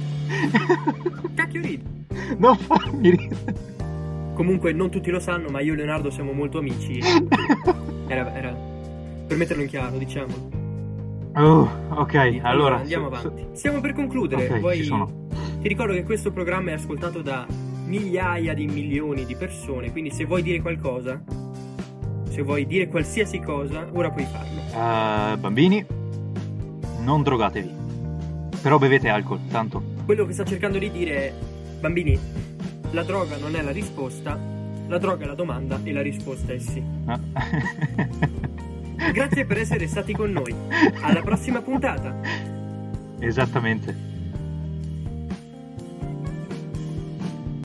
Cacchio 1.35 1.61
ridi. 1.61 2.05
non 2.39 2.57
farmi 2.57 3.11
ridere. 3.11 3.82
Comunque 4.33 4.73
non 4.73 4.89
tutti 4.89 5.11
lo 5.11 5.19
sanno, 5.19 5.49
ma 5.49 5.59
io 5.59 5.73
e 5.73 5.75
Leonardo 5.75 6.09
siamo 6.09 6.31
molto 6.31 6.57
amici. 6.57 6.99
Era, 8.05 8.35
era 8.35 8.53
per 9.25 9.37
metterlo 9.37 9.63
in 9.63 9.69
chiaro, 9.69 9.97
diciamo. 9.97 10.33
Oh, 11.35 11.67
ok, 11.89 12.39
allora... 12.43 12.77
andiamo 12.77 13.09
so- 13.09 13.15
avanti. 13.15 13.45
Stiamo 13.53 13.79
per 13.79 13.93
concludere. 13.93 14.47
Ok, 14.47 14.59
Poi 14.59 14.81
ti 14.81 15.67
ricordo 15.67 15.93
che 15.93 16.03
questo 16.03 16.31
programma 16.31 16.71
è 16.71 16.73
ascoltato 16.73 17.21
da 17.21 17.47
migliaia 17.85 18.53
di 18.53 18.67
milioni 18.67 19.25
di 19.25 19.35
persone, 19.35 19.91
quindi 19.91 20.11
se 20.11 20.25
vuoi 20.25 20.43
dire 20.43 20.61
qualcosa, 20.61 21.23
se 22.29 22.41
vuoi 22.41 22.65
dire 22.67 22.87
qualsiasi 22.87 23.39
cosa, 23.39 23.87
ora 23.93 24.11
puoi 24.11 24.25
farlo. 24.25 25.33
Eh, 25.33 25.37
bambini, 25.37 25.85
non 26.99 27.23
drogatevi. 27.23 27.81
Però 28.61 28.77
bevete 28.77 29.09
alcol, 29.09 29.39
tanto. 29.49 29.81
Quello 30.05 30.25
che 30.25 30.33
sta 30.33 30.43
cercando 30.43 30.77
di 30.77 30.91
dire 30.91 31.15
è, 31.15 31.33
bambini, 31.79 32.19
la 32.93 33.01
droga 33.01 33.37
non 33.37 33.55
è 33.55 33.61
la 33.63 33.71
risposta, 33.71 34.39
la 34.87 34.97
droga 34.99 35.23
è 35.23 35.27
la 35.27 35.33
domanda 35.33 35.79
e 35.83 35.91
la 35.91 36.01
risposta 36.01 36.53
è 36.53 36.59
sì. 36.59 36.77
Eh. 36.77 37.19
Grazie 39.11 39.45
per 39.45 39.57
essere 39.57 39.87
stati 39.87 40.13
con 40.13 40.31
noi. 40.31 40.53
Alla 41.01 41.21
prossima 41.21 41.61
puntata. 41.61 42.15
Esattamente. 43.17 44.12